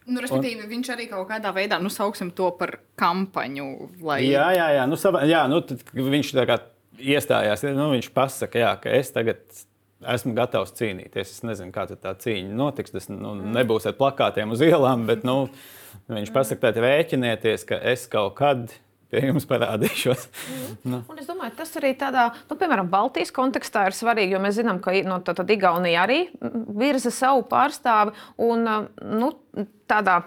Nu, 0.09 0.23
respektīvi, 0.23 0.63
un, 0.65 0.69
viņš 0.73 0.93
arī 0.95 1.05
kaut 1.11 1.29
kādā 1.29 1.53
veidā, 1.53 1.77
nu, 1.83 1.93
sauksim 1.93 2.33
to 2.33 2.49
par 2.57 2.79
kampaņu. 2.97 3.67
Lai... 4.01 4.23
Jā, 4.25 4.49
jā, 4.57 4.71
jā, 4.79 4.89
nu, 4.89 4.97
savā, 4.97 5.27
jā 5.29 5.45
nu, 5.51 5.61
viņš 5.93 6.33
tā 6.39 6.49
kā 6.49 6.63
iestājās, 6.97 7.69
nu, 7.77 7.91
viņš 7.93 8.09
pasaka, 8.15 8.65
jā, 8.65 8.71
ka 8.81 8.97
es 8.97 9.13
tagad 9.13 9.45
esmu 10.13 10.35
gatavs 10.37 10.73
cīnīties. 10.77 11.35
Es 11.35 11.43
nezinu, 11.47 11.73
kā 11.75 11.87
tā 11.91 12.13
cīņa 12.23 12.55
notiks. 12.57 12.93
Tas 12.95 13.09
nu, 13.11 13.35
nebūs 13.57 13.87
ar 13.89 13.97
plakātiem 13.99 14.53
uz 14.53 14.63
ielām, 14.65 15.05
bet 15.09 15.25
nu, 15.27 15.45
viņš 16.11 16.31
pasakā, 16.35 16.73
rēķinieties, 16.77 17.67
ka 17.69 17.79
es 17.93 18.07
kaut 18.11 18.35
kad 18.39 18.71
pie 19.11 19.25
jums 19.27 19.47
parādīšos. 19.49 20.27
Mm. 20.31 20.75
nu. 20.93 20.99
Un 21.11 21.21
es 21.21 21.27
domāju, 21.29 21.55
tas 21.59 21.73
arī 21.79 21.93
tādā, 21.99 22.29
nu, 22.49 22.57
piemēram, 22.59 22.89
Baltijas 22.91 23.33
kontekstā 23.35 23.89
ir 23.89 23.97
svarīgi, 23.97 24.35
jo 24.35 24.43
mēs 24.43 24.59
zinām, 24.61 24.79
ka 24.83 24.95
no, 25.07 25.19
tā, 25.25 25.35
Igaunija 25.51 26.05
arī 26.05 26.21
virza 26.79 27.11
savu 27.13 27.43
pārstāvi. 27.51 28.15
Un, 28.47 28.69
nu, 29.19 29.33
tādā 29.91 30.21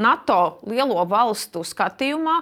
NATO 0.00 0.60
lielo 0.70 1.02
valstu 1.08 1.64
skatījumā 1.66 2.38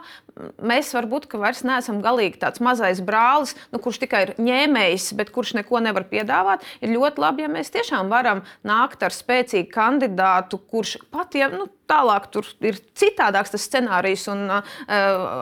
mēs 0.59 0.93
varbūt 0.97 1.29
vairs 1.39 1.65
neesam 1.67 2.03
galīgi 2.05 2.41
tāds 2.43 2.63
mazais 2.65 3.01
brālis, 3.05 3.55
nu, 3.73 3.81
kurš 3.83 4.03
tikai 4.05 4.23
ir 4.27 4.35
ņēmējs, 4.43 5.13
bet 5.19 5.33
kurš 5.35 5.57
neko 5.59 5.83
nevar 5.85 6.07
piedāvāt. 6.11 6.67
Ir 6.83 6.95
ļoti 6.95 7.25
labi, 7.25 7.47
ja 7.47 7.53
mēs 7.53 7.73
tiešām 7.75 8.13
varam 8.13 8.45
nākt 8.67 9.03
ar 9.07 9.15
spēcīgu 9.15 9.71
kandidātu, 9.75 10.61
kurš 10.71 10.99
pat, 11.13 11.37
ja 11.39 11.51
nu, 11.53 11.69
tālāk 11.89 12.29
tur 12.33 12.47
ir 12.65 12.79
citādāks 12.99 13.55
tas 13.55 13.65
scenārijs 13.65 14.27
un 14.31 14.45
uh, 14.53 14.75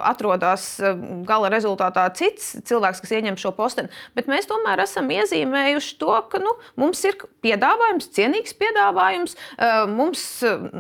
atrodas 0.07 0.69
uh, 0.79 0.95
gala 1.27 1.51
rezultātā 1.53 2.07
cits 2.17 2.55
cilvēks, 2.69 3.03
kas 3.03 3.15
ieņem 3.19 3.39
šo 3.41 3.53
posteni. 3.57 3.91
Bet 4.17 4.31
mēs 4.31 4.49
tomēr 4.51 4.85
esam 4.85 5.11
iezīmējuši 5.13 5.97
to, 6.01 6.13
ka 6.31 6.41
nu, 6.43 6.55
mums 6.79 7.03
ir 7.09 7.19
piedāvājums, 7.45 8.11
cienīgs 8.17 8.57
piedāvājums. 8.61 9.37
Uh, 9.57 9.85
mums 9.91 10.23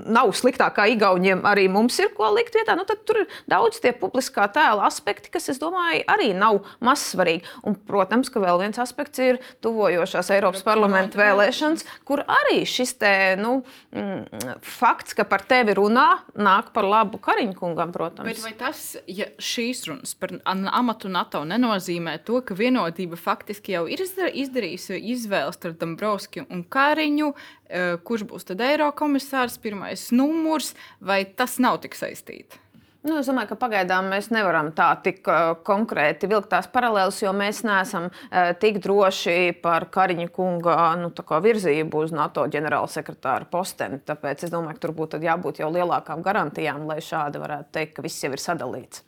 nav 0.07 0.33
sliktāk 0.39 0.79
kā 0.79 0.89
Igauniem, 0.93 1.43
arī 1.49 1.67
mums 1.73 1.99
ir 2.03 2.13
ko 2.17 2.31
likt 2.37 2.57
vietā. 2.57 2.77
Nu, 2.79 2.87
tad 2.89 3.03
tur 3.09 3.25
ir 3.25 3.39
daudz 3.51 3.83
tie 3.83 3.95
publiskā 4.07 4.47
tēla 4.55 4.87
aspekti, 4.87 5.31
kas, 5.35 5.51
es 5.53 5.61
domāju, 5.63 6.05
arī 6.11 6.31
nav 6.37 6.63
mazsvarīgi. 6.85 7.45
Un, 7.67 7.77
protams, 7.89 8.31
ka 8.33 8.43
vēl 8.43 8.61
viens 8.63 8.79
aspekts 8.83 9.21
ir 9.23 9.41
tuvojošās 9.65 10.31
Eiropas 10.37 10.65
parlamenta 10.67 11.21
vēlēšanas, 11.21 11.85
kur 12.07 12.23
arī 12.23 12.63
šis 12.69 12.95
te, 13.01 13.13
nu, 13.41 13.59
mm, 13.95 14.57
fakts, 14.63 15.17
ka 15.17 15.27
par 15.29 15.45
tevi 15.49 15.77
runā, 15.77 16.07
nāk 16.39 16.73
par 16.77 16.89
labu 16.89 17.21
Kariņkungam, 17.23 17.93
protams. 17.95 18.29
Bet 18.29 18.43
vai 18.45 18.55
tas, 18.59 18.85
ja 19.11 19.29
šīs 19.43 19.87
runas 19.91 20.15
par 20.19 20.37
amatu 20.47 21.11
NATO 21.13 21.43
nenozīmē 21.49 22.19
to, 22.27 22.41
ka 22.47 22.57
vienotība 22.59 23.19
faktiski 23.21 23.77
jau 23.77 23.87
ir 23.91 24.05
izdarījusi 24.07 25.01
izvēli 25.17 25.57
starp 25.57 25.81
Dombrovski 25.81 26.47
un 26.47 26.65
Kariņu, 26.65 27.33
eh, 27.69 27.97
kurš 28.05 28.27
būs 28.31 28.47
tad 28.49 28.63
Eirokomisārs, 28.65 29.59
pirmais 29.63 30.11
numurs, 30.13 30.75
vai 31.01 31.25
tas 31.25 31.59
nav 31.59 31.81
tik 31.83 31.99
saistīts? 31.99 32.61
Nu, 33.07 33.21
es 33.21 33.29
domāju, 33.31 33.53
ka 33.53 33.57
pagaidām 33.61 34.09
mēs 34.11 34.33
nevaram 34.35 34.73
tā 34.75 34.89
tik 34.99 35.29
uh, 35.31 35.53
konkrēti 35.67 36.27
vilkt 36.27 36.49
tās 36.51 36.67
paralēlas, 36.73 37.21
jo 37.23 37.31
mēs 37.37 37.61
neesam 37.63 38.09
uh, 38.11 38.49
tik 38.59 38.81
droši 38.83 39.55
par 39.63 39.87
Kariņa 39.95 40.27
kunga 40.35 40.75
nu, 40.99 41.13
virzību 41.15 42.03
uz 42.03 42.15
NATO 42.17 42.49
ģenerālsekretāra 42.51 43.47
posteni. 43.53 44.01
Tāpēc 44.03 44.49
es 44.49 44.51
domāju, 44.51 44.81
ka 44.81 44.87
tur 44.89 44.97
būtu 44.99 45.23
jābūt 45.23 45.63
jau 45.63 45.71
lielākām 45.71 46.25
garantijām, 46.27 46.83
lai 46.91 46.99
šādi 46.99 47.45
varētu 47.45 47.71
teikt, 47.79 47.95
ka 47.95 48.07
viss 48.09 48.27
jau 48.27 48.33
ir 48.35 48.43
sadalīts. 48.43 49.07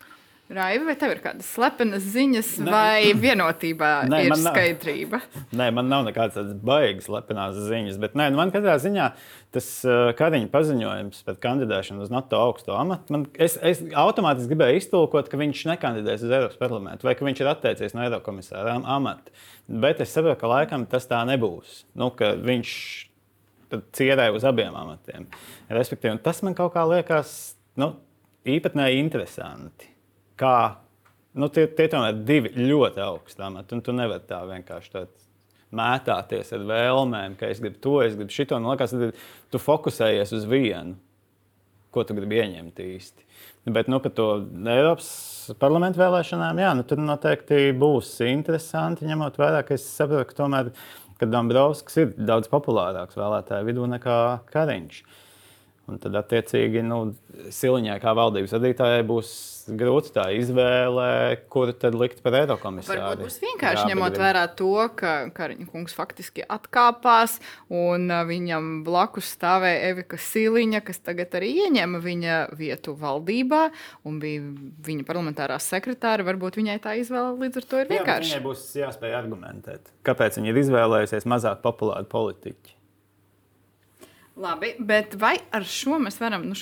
Raivi, 0.49 0.87
vai 0.89 0.95
tev 0.97 1.11
ir 1.13 1.19
kādas 1.21 1.49
slepenas 1.53 2.07
ziņas, 2.09 2.51
ne. 2.65 2.73
vai 2.73 3.11
vienotībā 3.21 3.91
nē, 4.09 4.21
ir 4.31 4.35
skaidrība? 4.41 5.19
Nav, 5.21 5.51
nē, 5.61 5.67
man 5.77 5.91
nav 5.93 6.07
nekādas 6.07 6.39
tādas 6.39 6.55
baigas 6.65 7.05
slepenas 7.05 7.59
ziņas, 7.67 7.99
bet 8.01 8.15
nē, 8.17 8.31
nu 8.33 8.41
man 8.41 8.53
katrā 8.55 8.79
ziņā 8.81 9.11
tas 9.53 9.69
uh, 9.85 10.09
Kariņa 10.17 10.49
paziņojums 10.55 11.21
par 11.27 11.37
kandidēšanu 11.43 12.07
uz 12.07 12.13
NATO 12.15 12.41
augsto 12.41 12.73
amatu, 12.81 13.13
man, 13.13 13.27
es, 13.37 13.59
es 13.61 13.83
automātiski 13.93 14.55
gribēju 14.55 14.81
iztulkot, 14.81 15.29
ka 15.29 15.41
viņš 15.41 15.67
nekandidēs 15.75 16.25
uz 16.25 16.33
Eiropas 16.33 16.63
parlamentu 16.63 17.11
vai 17.11 17.15
ka 17.19 17.29
viņš 17.29 17.45
ir 17.45 17.53
atteicies 17.53 17.99
no 17.99 18.07
Eiropas 18.07 18.25
komisāra 18.31 18.79
amata. 18.81 19.37
Bet 19.69 20.01
es 20.01 20.17
saprotu, 20.17 20.41
ka 20.41 20.49
laikam 20.55 20.89
tas 20.89 21.05
tā 21.13 21.21
nebūs. 21.29 21.83
Nu, 21.93 22.09
viņš 22.17 22.73
cierē 24.01 24.31
uz 24.33 24.49
abiem 24.49 24.73
amatiem. 24.81 25.29
Respektīvi, 25.69 26.17
tas 26.25 26.41
man 26.41 26.57
kaut 26.57 26.73
kā 26.73 26.89
liekas 26.89 27.37
nu, 27.77 27.93
īpatnēji 28.49 29.05
interesanti 29.05 29.93
kā 30.39 30.59
nu, 31.39 31.49
tie, 31.53 31.67
tie 31.71 31.89
tomēr 31.93 32.23
divi 32.27 32.53
ļoti 32.57 33.03
augsti 33.05 33.45
amati. 33.47 33.77
Un 33.77 33.85
tu 33.85 33.95
nevari 33.97 34.25
tā 34.29 34.41
vienkārši 34.49 35.07
mētāties 35.79 36.55
ar 36.57 36.65
vēlmēm, 36.69 37.37
ka 37.39 37.51
es 37.53 37.61
gribu 37.63 37.81
to, 37.85 37.99
es 38.05 38.17
gribu 38.17 38.35
šito. 38.35 38.59
Man 38.59 38.73
liekas, 38.73 38.95
tu 39.53 39.61
fokusējies 39.61 40.33
uz 40.39 40.47
vienu, 40.49 40.97
ko 41.93 42.05
tu 42.05 42.17
gribi 42.17 42.41
ieņemt 42.41 42.81
īsti. 42.85 43.27
Bet 43.75 43.91
nu, 43.93 43.99
par 44.01 44.15
to 44.17 44.29
Eiropas 44.73 45.11
parlamentu 45.61 46.01
vēlēšanām, 46.01 46.61
jā, 46.63 46.71
nu, 46.77 46.85
tur 46.89 47.03
noteikti 47.03 47.69
būs 47.77 48.15
interesanti, 48.29 49.09
ņemot 49.09 49.37
vērā, 49.41 49.61
ka 49.67 49.77
es 49.77 49.85
saprotu, 49.93 50.31
ka 50.31 50.43
tomēr 50.43 50.73
Dombrovskis 51.19 51.97
ir 51.99 52.11
daudz 52.15 52.47
populārāks 52.53 53.19
vēlētāju 53.19 53.67
vidū 53.67 53.89
nekā 53.91 54.19
Kariņš. 54.53 55.01
Un 55.89 55.97
tad, 55.97 56.17
attiecīgi, 56.21 56.83
nu, 56.85 56.99
Siliņai, 57.55 57.95
kā 58.03 58.13
valdības 58.17 58.53
vadītājai, 58.53 59.07
būs 59.09 59.31
grūti 59.79 60.13
tā 60.13 60.27
izvēle, 60.37 61.39
kuru 61.53 61.73
tad 61.77 61.97
likt 61.97 62.21
par 62.25 62.37
Eirokomisāru. 62.43 63.01
Varbūt 63.01 63.25
būs 63.25 63.39
vienkārši 63.41 63.85
Jā, 63.85 63.89
ņemot 63.93 64.19
vērā 64.21 64.45
to, 64.59 64.75
ka 64.99 65.15
Kariņa 65.37 65.69
kungs 65.73 65.97
faktiski 65.97 66.45
atkāpās, 66.45 67.39
un 67.73 68.09
viņam 68.29 68.71
blakus 68.85 69.33
stāvēja 69.37 69.91
Evika 69.95 70.21
Siliņa, 70.21 70.85
kas 70.85 71.01
tagad 71.05 71.37
arī 71.41 71.55
ieņēma 71.65 72.05
viņa 72.05 72.39
vietu 72.59 72.97
valdībā, 72.99 73.65
un 74.09 74.21
bija 74.23 74.45
viņa 74.89 75.09
parlamentārā 75.09 75.57
sekretāra. 75.63 76.27
Varbūt 76.29 76.61
viņai 76.61 76.79
tā 76.85 76.99
izvēle 77.01 77.37
līdz 77.47 77.63
ar 77.63 77.71
to 77.73 77.85
ir 77.85 77.95
vienkārši. 77.97 78.35
Jā, 78.35 78.39
viņai 78.39 78.49
būs 78.49 78.67
jāspēj 78.85 79.21
argumentēt, 79.23 79.95
kāpēc 80.05 80.41
viņa 80.41 80.53
ir 80.53 80.67
izvēlējusies 80.67 81.29
mazāk 81.33 81.65
populāru 81.65 82.09
politiķu. 82.13 82.78
Labi, 84.39 84.69
bet 84.79 85.17
vai 85.19 85.33
ar 85.51 85.65
šo 85.67 85.97
mēs 85.99 86.21
varam 86.23 86.45
nu, 86.47 86.55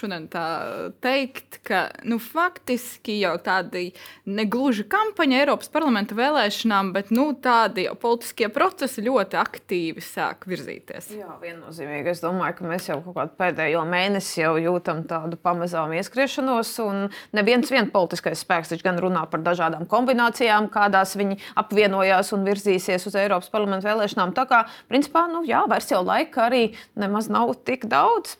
teikt, 1.05 1.59
ka 1.67 1.81
nu, 2.09 2.17
faktiski 2.23 3.19
jau 3.21 3.35
tādi 3.45 3.91
negluži 4.25 4.87
kampaņa 4.89 5.43
Eiropas 5.43 5.69
parlamenta 5.75 6.17
vēlēšanām, 6.17 6.95
bet 6.95 7.11
nu, 7.12 7.27
tādi 7.45 7.85
politiskie 8.01 8.49
procesi 8.55 9.05
ļoti 9.05 9.37
aktīvi 9.41 10.05
sāk 10.05 10.47
virzīties? 10.49 11.11
Jā, 11.19 11.35
viennozīmīgi. 11.43 12.15
Es 12.15 12.23
domāju, 12.25 12.57
ka 12.62 12.71
mēs 12.71 12.89
jau 12.89 12.97
kādu 13.05 13.37
pēdējo 13.37 13.85
mēnesi 13.93 14.41
jau 14.41 14.55
jūtam 14.62 15.05
tādu 15.11 15.37
pamazām 15.37 15.93
ieskriešanos, 15.99 16.73
un 16.87 17.11
neviens 17.37 17.75
viens 17.75 17.93
politiskais 17.93 18.41
spēks 18.47 18.73
gan 18.87 19.03
runā 19.05 19.27
par 19.29 19.45
dažādām 19.45 19.85
kombinācijām, 19.91 20.71
kādās 20.73 21.12
viņi 21.21 21.43
apvienojās 21.61 22.33
un 22.33 22.49
virzīsies 22.49 23.05
uz 23.05 23.21
Eiropas 23.21 23.53
parlamenta 23.53 23.91
vēlēšanām. 23.91 24.33
Tā 24.33 24.49
kā, 24.49 24.65
principā, 24.89 25.27
nu, 25.29 25.45
jā, 25.45 25.67
vairs 25.69 25.93
jau 25.93 26.01
laika 26.07 26.47
arī 26.49 26.65
nemaz 26.97 27.29
nav 27.29 27.53
tik 27.66 27.88
daudz. 27.90 28.37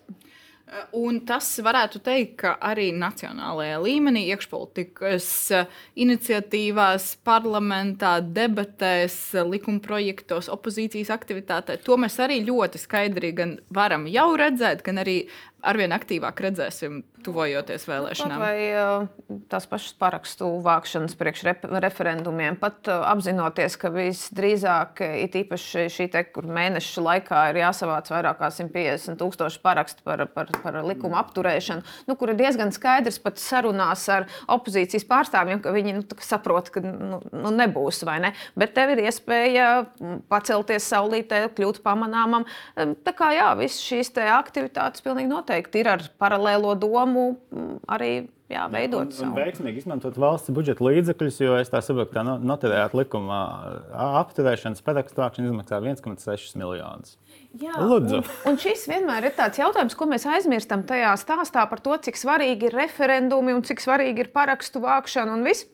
Un 0.99 1.21
tas 1.23 1.47
varētu 1.63 2.01
teikt, 2.03 2.33
ka 2.41 2.57
arī 2.59 2.89
nacionālajā 2.99 3.77
līmenī, 3.85 4.25
iekšpolitikas 4.35 5.29
iniciatīvās, 6.03 7.13
parlamentā, 7.27 8.17
debatēs, 8.19 9.15
likuma 9.47 9.79
projektos, 9.85 10.51
opozīcijas 10.51 11.13
aktivitātē, 11.15 11.79
to 11.87 11.95
mēs 12.03 12.19
arī 12.19 12.41
ļoti 12.49 12.83
skaidri 12.83 13.31
varam 13.71 14.09
jau 14.11 14.33
redzēt, 14.43 14.83
gan 14.83 15.05
arī 15.05 15.21
arvien 15.67 15.95
aktīvāk 15.97 16.41
redzēsim, 16.47 17.01
tuvojoties 17.27 17.87
vēlēšanām. 17.89 18.41
Vai 18.41 18.59
uh, 18.71 19.39
tās 19.51 19.67
pašas 19.69 19.97
parakstu 19.99 20.49
vākšanas 20.65 21.17
priekš 21.19 21.45
referendumiem, 21.83 22.59
pat 22.61 22.91
uh, 22.91 23.03
apzinoties, 23.11 23.79
ka 23.81 23.91
visdrīzāk, 23.95 25.03
it 25.25 25.37
īpaši 25.43 25.87
šī 25.93 26.09
te, 26.13 26.23
kur 26.31 26.47
mēneša 26.47 27.05
laikā 27.07 27.43
ir 27.51 27.61
jāsavāc 27.65 28.11
vairāk 28.13 28.39
kā 28.41 28.51
150 28.55 29.19
tūkstoši 29.21 29.63
parakstu 29.65 30.07
par, 30.07 30.23
par, 30.35 30.53
par 30.63 30.79
likuma 30.87 31.21
apturēšanu, 31.25 31.85
nu, 32.07 32.19
kur 32.19 32.33
ir 32.33 32.41
diezgan 32.41 32.73
skaidrs 32.75 33.19
pat 33.23 33.41
sarunās 33.43 34.07
ar 34.13 34.29
opozīcijas 34.53 35.07
pārstāvjiem, 35.09 35.63
ka 35.65 35.75
viņi 35.75 35.97
nu, 35.99 36.07
saprot, 36.23 36.71
ka 36.75 36.85
nu, 36.85 37.21
nu, 37.33 37.55
nebūs 37.57 38.05
vai 38.07 38.21
ne. 38.23 38.33
Bet 38.59 38.77
tev 38.77 38.95
ir 38.95 39.07
iespēja 39.09 39.71
pacelties 40.31 40.87
saulītē, 40.93 41.43
kļūt 41.57 41.83
pamanāmam. 41.85 42.47
Tā 42.77 43.17
kā 43.17 43.33
jā, 43.35 43.51
visas 43.59 43.83
šīs 43.83 44.13
aktivitātes 44.17 45.03
pilnīgi 45.05 45.31
noteikti 45.31 45.56
noteikti 45.57 45.81
ir 45.83 45.89
ar 45.89 46.03
paralēlo 46.21 46.75
domu 46.79 47.37
mm, 47.51 47.77
arī 47.89 48.29
jā, 48.51 48.67
veidot. 48.71 49.13
Un, 49.21 49.31
un 49.31 49.37
veiksmīgi 49.37 49.83
izmantot 49.83 50.17
valsts 50.19 50.53
budžeta 50.55 50.85
līdzekļus, 50.85 51.39
jo 51.41 51.57
es 51.61 51.71
tā 51.73 51.81
saprotu, 51.81 52.13
ka 52.13 52.25
no, 52.27 52.37
notērējāt 52.39 52.97
likuma 52.97 53.41
apturēšanas 54.23 54.85
parakstu 54.87 55.23
vākšana 55.23 55.51
izmaksā 55.51 55.81
1,6 55.81 56.59
miljonus. 56.61 57.17
Jā, 57.57 57.79
Lūdzu. 57.81 58.21
un, 58.21 58.35
un 58.51 58.59
šis 58.61 58.85
vienmēr 58.91 59.31
ir 59.31 59.37
tāds 59.37 59.61
jautājums, 59.61 59.97
ko 59.97 60.09
mēs 60.11 60.27
aizmirstam 60.29 60.85
tajā 60.87 61.15
stāstā 61.21 61.65
par 61.71 61.81
to, 61.81 61.97
cik 62.05 62.21
svarīgi 62.21 62.69
ir 62.69 62.77
referendumi 62.77 63.57
un 63.57 63.65
cik 63.65 63.81
svarīgi 63.81 64.27
ir 64.27 64.35
parakstu 64.35 64.85
vākšana 64.85 65.39
un 65.39 65.47
viss. 65.47 65.71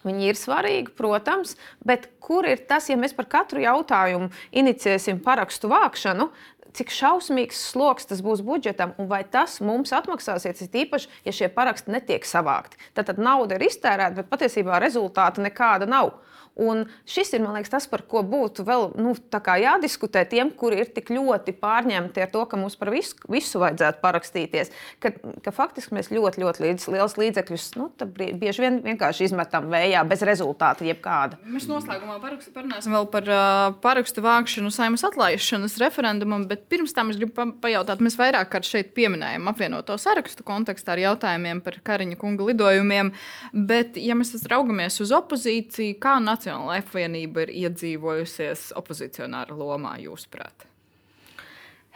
Viņi 0.00 0.30
ir 0.30 0.38
svarīgi, 0.38 0.94
protams, 0.96 1.58
bet 1.84 2.06
kur 2.24 2.46
ir 2.48 2.62
tas, 2.64 2.86
ja 2.88 2.96
mēs 2.96 3.12
par 3.12 3.26
katru 3.28 3.60
jautājumu 3.60 4.30
inicēsim 4.56 5.18
parakstu 5.20 5.68
vākšanu, 5.68 6.30
cik 6.76 6.92
šausmīgs 6.94 7.60
sloks 7.72 8.08
tas 8.10 8.22
būs 8.24 8.42
budžetam, 8.46 8.94
un 8.98 9.08
vai 9.10 9.22
tas 9.24 9.58
mums 9.64 9.92
atmaksāsies, 9.96 10.62
īpaši, 10.70 11.10
ja 11.26 11.34
šie 11.34 11.50
paraksti 11.52 11.94
netiek 11.94 12.26
savākti. 12.26 12.80
Tad, 12.94 13.10
tad 13.10 13.22
nauda 13.22 13.58
ir 13.58 13.66
iztērēta, 13.68 14.20
bet 14.20 14.30
patiesībā 14.32 14.80
rezultāta 14.82 15.42
nekāda 15.44 15.88
nav. 15.90 16.14
Un 16.60 16.84
šis 17.08 17.32
ir 17.36 17.44
liekas, 17.44 17.70
tas, 17.72 17.86
par 17.88 18.02
ko 18.08 18.20
būtu 18.26 18.66
vēl 18.68 18.90
nu, 19.00 19.14
jādiskutē 19.60 20.26
tiem, 20.28 20.50
kuri 20.52 20.82
ir 20.82 20.90
tik 20.92 21.08
ļoti 21.14 21.54
pārņemti 21.56 22.20
ar 22.20 22.30
to, 22.32 22.44
ka 22.50 22.58
mums 22.60 22.76
par 22.76 22.90
visu, 22.92 23.16
visu 23.32 23.62
vajadzētu 23.62 24.02
parakstīties. 24.02 24.72
Ka, 25.00 25.12
ka 25.44 25.54
faktiski 25.54 25.96
mēs 25.96 26.10
ļoti, 26.12 26.42
ļoti 26.44 26.64
līdz, 26.64 26.86
liels 26.92 27.16
līdzekļus 27.20 27.66
nu, 27.80 27.88
bieži 28.12 28.64
vien 28.66 28.80
vienkārši 28.84 29.30
izmetam 29.30 29.70
vējā 29.72 30.02
bez 30.10 30.24
rezultāta 30.26 30.84
jebkāda. 30.84 31.40
Mēs 31.48 31.68
noslēgumā 31.70 32.18
parakstu, 32.20 32.52
parunāsim 32.54 32.96
vēl 32.96 33.08
par 33.14 33.32
uh, 33.32 33.70
parakstu 33.80 34.24
vākšanu 34.24 34.72
saimas 34.74 35.06
atlaišanas 35.08 35.78
referendumam, 35.80 36.44
bet 36.50 36.68
pirms 36.72 36.92
tam 36.96 37.14
es 37.14 37.20
gribu 37.20 37.32
pa 37.38 37.48
pajautāt, 37.64 38.04
mēs 38.04 38.18
vairāk 38.20 38.52
kārt 38.52 38.68
šeit 38.68 38.92
pieminējam 38.96 39.48
apvienoto 39.48 39.96
sarakstu 40.00 40.44
kontekstā 40.46 40.96
ar 40.96 41.04
jautājumiem 41.06 41.64
par 41.64 41.80
Kariņa 41.86 42.20
kunga 42.20 42.50
lidojumiem, 42.50 43.14
bet 43.54 43.96
ja 44.00 44.16
mēs 44.18 44.36
raugamies 44.50 45.00
uz 45.00 45.14
opozīciju, 45.16 45.96
kā 46.02 46.18
nacionāla 46.20 46.49
Nacionāla 46.50 46.80
apvienība 46.82 47.44
ir 47.46 47.52
iedzīvojusies 47.66 48.72
opozicionāra 48.78 49.54
lomā, 49.54 49.94
jūsuprāt? 50.02 50.66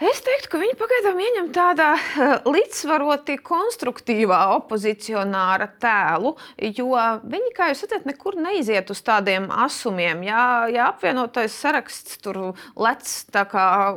Es 0.02 0.18
teiktu, 0.26 0.48
ka 0.50 0.58
viņi 0.58 0.74
pagaidām 0.74 1.20
ieņem 1.22 1.48
tādā 1.54 1.92
uh, 1.94 2.32
līdzsvaroti 2.50 3.36
konstruktīvā 3.46 4.40
opozicionāra 4.56 5.68
tēlu, 5.78 6.32
jo 6.66 6.88
viņi, 7.22 7.52
kā 7.54 7.68
jūs 7.70 7.84
redzat, 7.86 8.06
nekur 8.10 8.34
neiziet 8.42 8.90
uz 8.90 9.02
tādiem 9.06 9.46
asumiem. 9.54 10.22
Jā, 10.26 10.44
jā 10.74 10.88
apvienotais 10.90 11.54
saraksts 11.54 12.18
tur 12.22 12.40
lec 12.74 13.06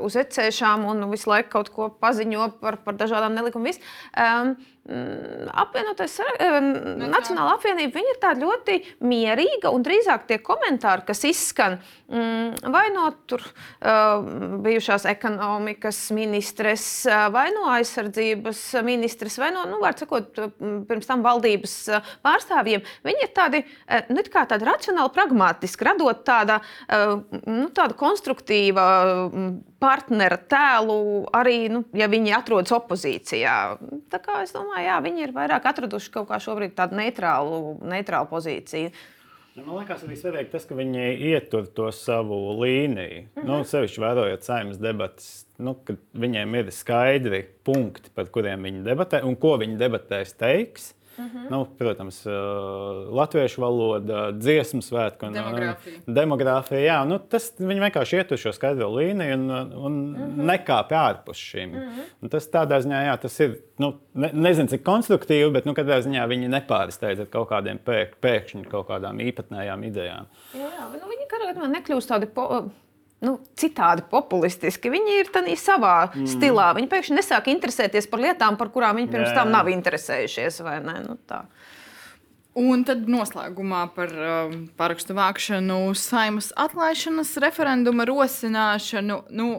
uz 0.05 0.19
ecēšām 0.21 0.85
un 0.85 1.09
visu 1.09 1.33
laiku 1.33 1.53
kaut 1.57 1.73
ko 1.73 1.89
paziņo 1.89 2.51
par, 2.61 2.77
par 2.85 2.97
dažādām 2.97 3.33
nelikumiem. 3.37 3.81
Um, 4.13 4.53
apvienotais 4.87 6.13
eh, 6.23 6.57
Nacionāla 7.11 7.57
apvienība 7.57 7.99
ir 7.99 8.19
ļoti 8.39 8.77
mierīga 9.03 9.71
un 9.75 9.83
drīzāk 9.83 10.27
tie 10.29 10.37
komentāri, 10.39 11.03
kas 11.07 11.25
izskan 11.27 11.77
mm, 12.07 12.71
vai 12.71 12.85
no 12.95 13.09
tur, 13.27 13.43
uh, 13.43 14.23
bijušās 14.63 15.07
ekonomikas 15.11 15.99
ministres, 16.15 16.85
eh, 17.09 17.25
vai 17.33 17.49
no 17.55 17.67
aizsardzības 17.73 18.63
ministres, 18.87 19.37
vai 19.41 19.51
no, 19.55 19.65
nu, 19.67 19.81
sakot, 19.99 20.39
pirms 20.87 21.09
tam 21.09 21.23
valdības 21.25 21.75
pārstāvjiem, 22.23 22.85
viņi 23.03 23.25
ir 23.27 23.33
tādi, 23.35 23.63
nu, 24.13 24.23
tādi 24.23 24.67
racionāli, 24.67 25.13
pragmatiski, 25.15 25.87
radot 25.87 26.23
tāda, 26.27 26.61
nu, 27.47 27.67
tādu 27.75 27.97
konstruktīvu 27.99 28.87
partnera 29.81 30.37
tēlu 30.37 31.27
arī, 31.35 31.67
nu, 31.73 31.83
ja 31.97 32.07
viņi 32.11 32.33
atrodas 32.37 32.73
opozīcijā. 32.77 33.57
Tā 34.11 34.21
kā 34.23 34.41
es 34.45 34.55
domāju, 34.55 34.87
jā, 34.87 34.97
viņi 35.05 35.27
ir 35.27 35.35
vairāk 35.35 35.67
atraduši 35.69 36.11
kaut 36.15 36.31
kā 36.31 36.39
šobrīd 36.41 36.73
tādu 36.77 36.97
neitrālu, 36.99 37.77
neitrālu 37.85 38.29
pozīciju. 38.31 38.91
Nu, 39.57 39.63
man 39.65 39.79
liekas, 39.79 40.03
arī 40.05 40.15
svarīgi 40.19 40.51
tas, 40.51 40.67
ka 40.69 40.75
viņi 40.77 41.05
ietur 41.31 41.65
to 41.73 41.87
savu 41.95 42.37
līniju. 42.59 43.23
Mm 43.23 43.41
-hmm. 43.41 43.47
nu, 43.49 43.63
sevišķi 43.65 44.01
vērojot 44.01 44.43
saimnes 44.43 44.77
debatas, 44.77 45.47
nu, 45.57 45.73
kad 45.85 45.97
viņiem 46.13 46.55
ir 46.59 46.71
skaidri 46.71 47.45
punkti, 47.63 48.13
par 48.13 48.29
kuriem 48.29 48.61
viņi 48.63 48.83
debatē 48.85 49.23
un 49.23 49.35
ko 49.35 49.57
viņi 49.57 49.77
debatēs 49.77 50.37
teiks. 50.37 50.93
Uh 51.17 51.25
mhm. 51.25 51.37
-huh. 51.37 51.49
nu, 51.49 51.65
protams, 51.77 52.25
uh, 52.25 52.33
latviešu 53.15 53.61
valoda, 53.61 54.31
dziesmu 54.31 54.81
svētku 54.81 55.27
un 55.27 55.33
demogrāfija. 55.33 55.99
demogrāfija 56.07 56.79
jā, 56.79 57.07
nu, 57.07 57.19
tas 57.19 57.53
viņi 57.59 57.81
vienkārši 57.81 58.17
iet 58.17 58.31
uz 58.31 58.39
šo 58.39 58.53
skaidro 58.53 58.89
līniju 58.89 59.33
un, 59.33 59.49
un 59.51 60.15
uh 60.15 60.19
mhm. 60.19 60.41
-huh. 60.41 60.45
nekāp 60.45 60.91
ārpus 60.91 61.37
šīm. 61.37 61.69
Uh 61.69 61.75
mhm. 61.75 61.99
-huh. 61.99 62.11
Un 62.21 62.29
tas 62.29 62.51
tādā 62.51 62.79
ziņā, 62.79 63.05
jā, 63.07 63.17
tas 63.17 63.39
ir. 63.39 63.59
Nu, 63.77 63.93
ne, 64.13 64.29
nezinu, 64.33 64.67
cik 64.67 64.83
konstruktīvi, 64.83 65.51
bet 65.51 65.65
nu, 65.65 65.73
katrā 65.73 66.01
ziņā 66.01 66.27
viņi 66.27 66.47
nepārsteidz 66.49 67.19
ar 67.19 67.25
kaut 67.25 67.49
kādiem 67.49 67.77
pēk, 67.85 68.17
pēkšņi 68.21 68.65
kaut 68.69 68.87
kādām 68.87 69.19
īpatnējām 69.21 69.83
idejām. 69.83 70.25
Jā, 70.53 70.91
bet 70.91 71.01
nu, 71.01 71.07
viņi 71.09 71.27
katrā 71.29 71.67
nekļūst 71.67 72.09
tādi. 72.09 72.25
Po 72.25 72.69
nu, 73.25 73.37
citādi 73.57 74.05
populistiski. 74.11 74.91
Viņi 74.93 75.17
ir 75.21 75.31
tādā 75.33 75.55
savā 75.59 75.95
mm. 76.09 76.27
stilā. 76.29 76.69
Viņi 76.77 76.91
pēkšņi 76.91 77.17
nesāk 77.17 77.49
interesēties 77.53 78.09
par 78.11 78.23
lietām, 78.23 78.59
par 78.59 78.71
kurām 78.73 78.99
viņi 78.99 79.11
pirms 79.13 79.33
tam 79.37 79.51
nav 79.53 79.71
interesējušies. 79.71 80.61
Nu, 80.85 81.17
tā. 81.29 81.43
Un 82.57 82.81
tad 82.87 83.05
noslēgumā 83.05 83.83
par 83.93 84.13
um, 84.17 84.53
parakstu 84.79 85.13
vākšanu, 85.17 85.91
saimas 85.97 86.49
atlaišanas 86.57 87.35
referenduma 87.43 88.07
rosināšanu. 88.09 89.19
Nu, 89.37 89.49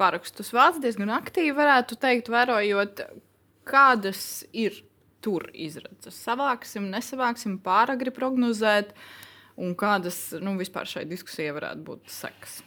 parakstus 0.00 0.52
vāc 0.56 0.80
diezgan 0.80 1.12
aktīvi, 1.16 1.52
varētu 1.56 1.98
teikt, 2.00 2.30
vērojot, 2.32 3.02
kādas 3.68 4.22
ir 4.56 4.78
tur 5.24 5.48
izredzes. 5.52 6.16
Savāksim, 6.22 6.88
nesavāksim, 6.92 7.58
pāragri 7.64 8.12
prognozēt, 8.14 8.94
un 9.60 9.76
kādas 9.76 10.30
nu, 10.40 10.54
vispār 10.60 10.88
šai 10.88 11.04
diskusijai 11.10 11.56
varētu 11.56 11.84
būt 11.90 12.12
sekas. 12.12 12.60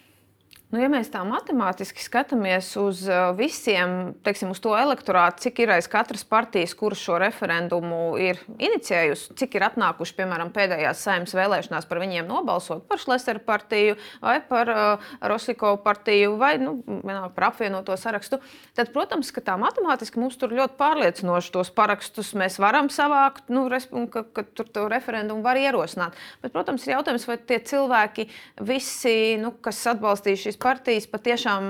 Nu, 0.69 0.77
ja 0.77 0.86
mēs 0.86 1.08
tā 1.10 1.23
matemātiski 1.25 2.03
skatāmies 2.03 2.67
uz 2.77 2.99
visiem, 3.34 4.12
teiksim, 4.21 4.51
uz 4.53 4.60
to 4.62 4.75
elektorātu, 4.77 5.41
cik 5.47 5.63
ir 5.63 5.71
aiz 5.73 5.88
katras 5.89 6.21
partijas, 6.29 6.75
kuras 6.77 6.99
šo 7.01 7.15
referendumu 7.23 8.19
ir 8.21 8.38
inicijējusi, 8.62 9.34
cik 9.39 9.58
ir 9.58 9.65
atnākuši, 9.65 10.13
piemēram, 10.19 10.51
pēdējās 10.53 11.01
saimnes 11.08 11.34
vēlēšanās 11.34 11.89
par 11.89 12.01
viņiem 12.03 12.29
nobalsot 12.29 12.84
par 12.86 13.01
Šlesera 13.01 13.41
partiju 13.47 13.95
vai 14.21 14.36
par 14.45 14.69
uh, 14.69 15.08
Rosikovu 15.32 15.79
partiju 15.82 16.36
vai 16.38 16.51
nu, 16.62 16.75
par 17.08 17.47
apvienoto 17.47 17.97
sarakstu, 17.97 18.38
tad, 18.77 18.93
protams, 18.93 19.34
ka 19.34 19.41
tā 19.49 19.58
matemātiski 19.58 20.21
mums 20.21 20.38
tur 20.38 20.53
ļoti 20.53 20.77
pārliecinoši 20.77 21.53
tos 21.58 21.73
parakstus 21.73 22.36
mēs 22.38 22.60
varam 22.62 22.91
savākt, 22.93 23.49
nu, 23.49 23.65
un 23.89 24.08
ka, 24.13 24.21
ka 24.21 24.45
tur 24.53 24.69
to 24.69 24.86
referendumu 24.93 25.41
var 25.49 25.58
ierosināt. 25.58 26.13
Bet, 26.45 26.53
protams, 26.53 26.86
ir 26.86 26.99
jautājums, 26.99 27.25
vai 27.25 27.41
tie 27.41 27.58
cilvēki 27.73 28.29
visi, 28.69 29.17
nu, 29.41 29.55
kas 29.65 29.82
atbalstīja 29.95 30.45
šīs 30.45 30.59
partijas 30.62 31.08
patiešām 31.10 31.69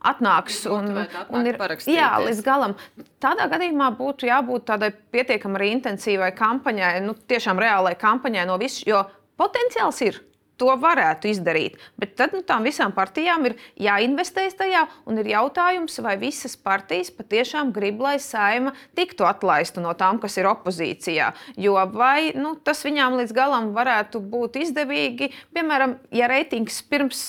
atnāks 0.00 0.62
un, 0.70 0.94
un 1.28 1.48
ir 1.48 1.58
jā, 1.90 2.08
līdz 2.24 2.40
galam. 2.44 2.76
Tādā 3.20 3.50
gadījumā 3.52 3.90
būtu 3.98 4.30
jābūt 4.30 4.66
tādai 4.70 4.92
pietiekami 5.12 5.72
intensīvai 5.74 6.32
kampaņai, 6.38 6.94
nu, 7.04 7.16
tiešām 7.28 7.60
reālai 7.60 7.96
kampaņai 8.00 8.46
no 8.48 8.56
visas, 8.60 8.86
jo 8.88 9.02
potenciāls 9.40 10.00
ir 10.06 10.22
to 10.60 10.70
varētu 10.80 11.30
izdarīt. 11.32 11.78
Bet 12.00 12.14
tad 12.20 12.36
nu, 12.36 12.42
tām 12.46 12.66
visām 12.68 12.92
partijām 12.96 13.48
ir 13.48 13.56
jāinvestē 13.80 14.46
tajā, 14.60 14.84
un 15.08 15.20
ir 15.22 15.30
jautājums, 15.32 15.96
vai 16.04 16.16
visas 16.20 16.56
partijas 16.60 17.12
patiešām 17.14 17.72
grib, 17.74 18.00
lai 18.02 18.16
saima 18.20 18.74
tiktu 18.98 19.26
atlaista 19.28 19.82
no 19.82 19.94
tām, 19.98 20.20
kas 20.22 20.36
ir 20.40 20.48
opozīcijā. 20.50 21.30
Jo 21.60 21.78
vai 21.94 22.32
nu, 22.36 22.54
tas 22.64 22.82
viņām 22.84 23.16
līdz 23.20 23.34
galam 23.36 23.70
varētu 23.76 24.20
būt 24.32 24.58
izdevīgi, 24.64 25.30
piemēram, 25.54 25.96
ja 26.14 26.28
reitings 26.30 26.80
pirms, 26.90 27.22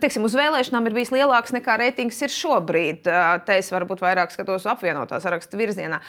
teiksim, 0.00 0.26
uz 0.26 0.36
vēlēšanām 0.38 0.88
ir 0.88 0.96
bijis 0.96 1.12
lielāks 1.14 1.54
nekā 1.56 1.76
reitings 1.80 2.18
ir 2.24 2.34
šobrīd. 2.34 3.06
Te 3.46 3.58
es 3.60 3.70
varbūt 3.74 4.02
vairāk 4.04 4.34
skatos 4.34 4.66
apvienotā 4.70 5.20
saraksta 5.22 5.60
virzienā. 5.60 6.00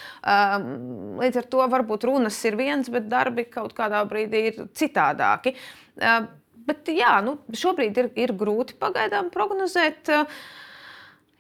Līdz 1.22 1.44
ar 1.44 1.52
to 1.52 1.70
varbūt 1.76 2.10
runas 2.10 2.40
ir 2.48 2.58
viens, 2.60 2.90
bet 2.92 3.10
darbi 3.12 3.48
kaut 3.52 3.76
kādā 3.78 4.04
brīdī 4.10 4.46
ir 4.52 4.62
citādāki. 4.78 5.56
Bet 5.98 6.92
jā, 6.94 7.16
nu, 7.26 7.36
šobrīd 7.58 7.98
ir, 7.98 8.10
ir 8.20 8.34
grūti 8.38 8.78
pagaidām 8.80 9.32
prognozēt. 9.34 10.12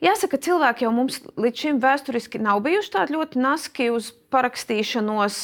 Jāsaka, 0.01 0.39
cilvēki 0.41 0.87
jau 0.87 0.91
mums 0.95 1.19
līdz 1.37 1.61
šim 1.61 1.79
vēsturiski 1.83 2.41
nav 2.41 2.63
bijuši 2.65 2.93
tādi 2.95 3.13
ļoti 3.13 3.41
naski 3.43 3.91
uz 3.93 4.09
parakstīšanos 4.33 5.37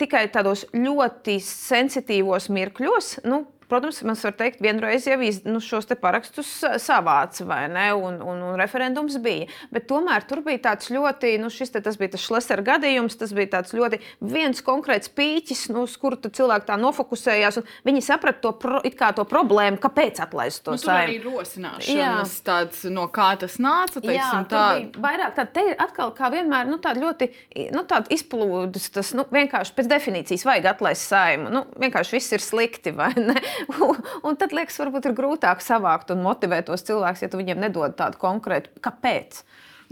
tikai 0.00 0.24
tādos 0.34 0.64
ļoti 0.74 1.38
sensitīvos 1.46 2.50
mirkļos. 2.50 3.12
Nu, 3.30 3.44
protams, 3.72 4.02
man 4.04 4.18
var 4.20 4.36
teikt, 4.36 4.60
vienreiz 4.64 5.06
jau 5.08 5.18
iz, 5.24 5.40
nu, 5.48 5.62
šos 5.64 5.88
parakstus 6.02 6.50
savāca, 6.82 7.46
vai 7.48 7.62
ne? 7.72 7.88
Un, 7.96 8.20
un, 8.20 8.42
un 8.50 8.60
referendums 8.60 9.16
bija. 9.24 9.48
Bet 9.72 9.88
tomēr 9.90 10.26
tur 10.28 10.42
bija 10.44 10.60
tāds 10.68 10.90
ļoti, 10.92 11.34
nu, 11.40 11.48
šis 11.52 11.72
te, 11.72 11.82
bija 11.98 12.14
tas 12.14 12.26
šlesera 12.26 12.64
gadījums, 12.66 13.16
tas 13.20 13.32
bija 13.36 13.54
tāds 13.56 13.74
ļoti 13.76 14.00
viens 14.32 14.60
konkrēts 14.64 15.10
pīķis, 15.16 15.66
nu, 15.72 15.86
uz 15.88 15.96
kuru 16.00 16.20
cilvēki 16.22 16.68
tā 16.68 16.76
nofokusējās. 16.80 17.62
Viņi 17.88 18.04
saprata 18.04 18.42
to, 18.44 18.52
pro, 18.60 18.82
to 18.82 19.26
problēmu, 19.28 19.80
kāpēc 19.82 20.20
atlaist 20.24 20.64
to 20.66 20.76
nu, 20.76 20.82
saimnu. 20.82 21.08
Arī 21.08 21.18
rosināšanas, 21.24 22.36
tāds, 22.46 22.84
no 22.92 23.08
kā 23.12 23.32
tas 23.40 23.58
nāca. 23.62 24.02
Teiksim, 24.02 24.18
Jā, 24.18 24.44
tā 24.50 24.64
vairāk 25.02 25.36
tā, 25.38 25.46
te 25.48 25.64
ir 25.72 25.80
atkal 25.82 26.12
kā 26.16 26.30
vienmēr 26.32 26.68
nu, 26.68 26.78
tāda 26.82 27.02
ļoti 27.02 27.30
nu, 27.74 27.84
tāda 27.88 28.12
izplūdes. 28.14 28.90
Tas 28.94 29.12
nu, 29.16 29.24
vienkārši 29.32 29.76
pēc 29.76 29.90
definīcijas 29.90 30.46
vajag 30.48 30.70
atlaist 30.74 31.08
saimu. 31.08 31.52
Nu, 31.52 31.64
vienkārši 31.80 32.18
viss 32.18 32.36
ir 32.36 32.44
slikti, 32.44 32.94
vai 32.96 33.12
ne? 33.16 33.38
un 34.26 34.38
tad 34.40 34.54
liekas, 34.56 34.78
varbūt 34.82 35.10
ir 35.10 35.16
grūtāk 35.18 35.62
savākt 35.64 36.12
un 36.14 36.24
motivēt 36.24 36.68
tos 36.70 36.84
cilvēkus, 36.88 37.24
ja 37.24 37.32
tu 37.32 37.40
viņiem 37.40 37.62
nedod 37.62 37.96
tādu 37.98 38.20
konkrētu 38.22 38.72
kāpēc. 38.84 39.42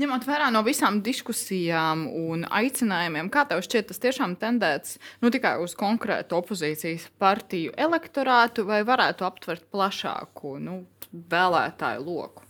Ņemot 0.00 0.24
vērā 0.24 0.46
no 0.54 0.62
visām 0.64 1.02
diskusijām 1.04 2.06
un 2.08 2.46
aicinājumiem, 2.48 3.28
kā 3.32 3.42
tev 3.48 3.60
šķiet, 3.66 3.90
tas 3.90 4.00
tiešām 4.00 4.38
tendēts 4.40 4.96
nu, 5.20 5.28
tikai 5.34 5.58
uz 5.60 5.74
konkrētu 5.76 6.38
opozīcijas 6.38 7.10
partiju 7.20 7.74
elektorātu, 7.76 8.64
vai 8.70 8.80
varētu 8.88 9.26
aptvert 9.28 9.66
plašāku 9.74 10.54
nu, 10.62 10.84
vēlētāju 11.12 12.06
loku? 12.06 12.46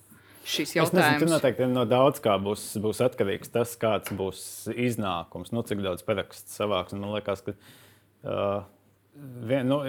Šis 0.50 0.76
jautājums. 0.76 1.20
Nezinu, 1.20 1.34
noteikti 1.34 1.66
no 1.68 1.84
daudz 1.88 2.22
kā 2.22 2.36
būs, 2.40 2.62
būs 2.82 3.02
atkarīgs 3.04 3.52
tas, 3.52 3.74
kāds 3.80 4.14
būs 4.16 4.42
iznākums, 4.72 5.52
nu, 5.54 5.62
cik 5.66 5.82
daudz 5.84 6.04
parakstu 6.06 6.54
savāks. 6.54 6.94
Man 6.96 7.12
liekas, 7.16 7.42
ka 7.44 7.54
uh, 7.54 8.62
vien, 9.50 9.68
nu, 9.70 9.80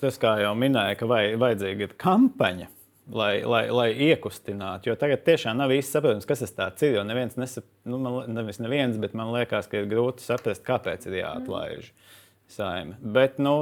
tas, 0.00 0.18
kā 0.22 0.36
jau 0.42 0.54
minēja, 0.58 0.96
ka 1.00 1.08
vai, 1.10 1.22
vajadzīga 1.40 1.94
kampaņa. 2.00 2.72
Lai, 3.06 3.36
lai, 3.46 3.68
lai 3.70 3.90
iekustinātu, 4.08 4.88
jo 4.88 4.96
tagad 4.98 5.20
tiešām 5.22 5.60
nav 5.60 5.70
īsti 5.70 5.94
saprotams, 5.94 6.26
kas 6.26 6.40
tas 6.56 6.82
ir. 6.82 6.96
Jo 6.96 7.04
neviens, 7.06 7.36
nesap, 7.38 7.62
nu, 7.86 8.00
man, 8.02 8.16
nevis 8.34 8.58
neviens, 8.58 8.98
bet 8.98 9.14
man 9.14 9.30
liekas, 9.30 9.68
ka 9.70 9.78
ir 9.78 9.86
grūti 9.86 10.26
saprast, 10.26 10.64
kāpēc 10.66 11.06
ir 11.06 11.20
jāatlaiž 11.20 11.92
saime. 12.50 12.98
Bet, 13.14 13.38
nu, 13.38 13.60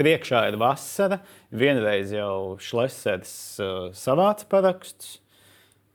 priekšā 0.00 0.44
ir 0.50 0.58
vasara. 0.60 1.20
Vienreiz 1.52 2.12
jau 2.14 2.58
Šlesers 2.62 3.32
uh, 3.62 3.88
savāca 3.96 4.48
parakstus. 4.50 5.18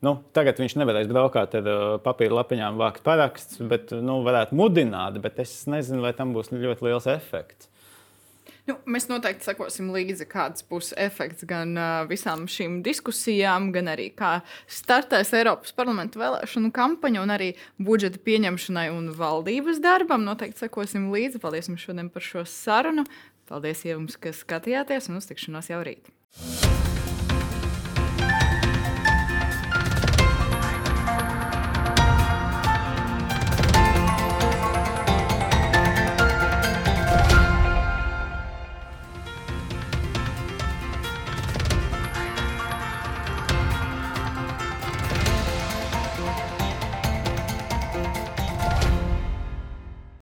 Nu, 0.06 0.20
tagad 0.36 0.60
viņš 0.62 0.76
nevarēs 0.78 1.10
braukāt 1.10 1.56
ar 1.58 1.70
uh, 1.70 1.84
papīra 2.04 2.42
lapiņām, 2.42 2.78
vākt 2.82 3.06
parakstus, 3.06 3.62
bet 3.70 3.94
nu, 3.96 4.20
varētu 4.26 4.58
mudināt. 4.58 5.18
Bet 5.24 5.40
es 5.42 5.58
nezinu, 5.72 6.04
vai 6.06 6.14
tam 6.18 6.36
būs 6.36 6.54
ļoti 6.54 6.90
liels 6.90 7.10
efekts. 7.10 7.72
Nu, 8.66 8.80
mēs 8.90 9.06
noteikti 9.12 9.46
sekosim 9.46 9.92
līdzi, 9.94 10.26
kāds 10.26 10.66
būs 10.66 10.90
efekts 10.98 11.46
gan 11.46 11.76
uh, 11.78 12.00
visām 12.10 12.48
šīm 12.50 12.80
diskusijām, 12.86 13.70
gan 13.76 13.92
arī 13.94 14.08
kā 14.18 14.40
startēs 14.66 15.36
Eiropas 15.38 15.76
parlamenta 15.78 16.18
vēlēšanu 16.18 16.72
kampaņa 16.74 17.22
un 17.22 17.36
arī 17.36 17.52
budžeta 17.78 18.22
pieņemšanai 18.26 18.88
un 18.96 19.12
valdības 19.20 19.84
darbam. 19.86 20.26
Noteikti 20.26 20.66
sekosim 20.66 21.12
līdzi. 21.14 21.44
Paldies 21.44 21.70
jums 21.70 21.86
šodien 21.86 22.10
par 22.10 22.26
šo 22.26 22.42
sarunu. 22.50 23.06
Paldies 23.46 23.86
jums, 23.86 24.18
kas 24.18 24.42
skatījāties 24.42 25.12
un 25.12 25.22
uz 25.22 25.30
tikšanos 25.30 25.70
jau 25.70 25.86
rīt. 25.86 26.10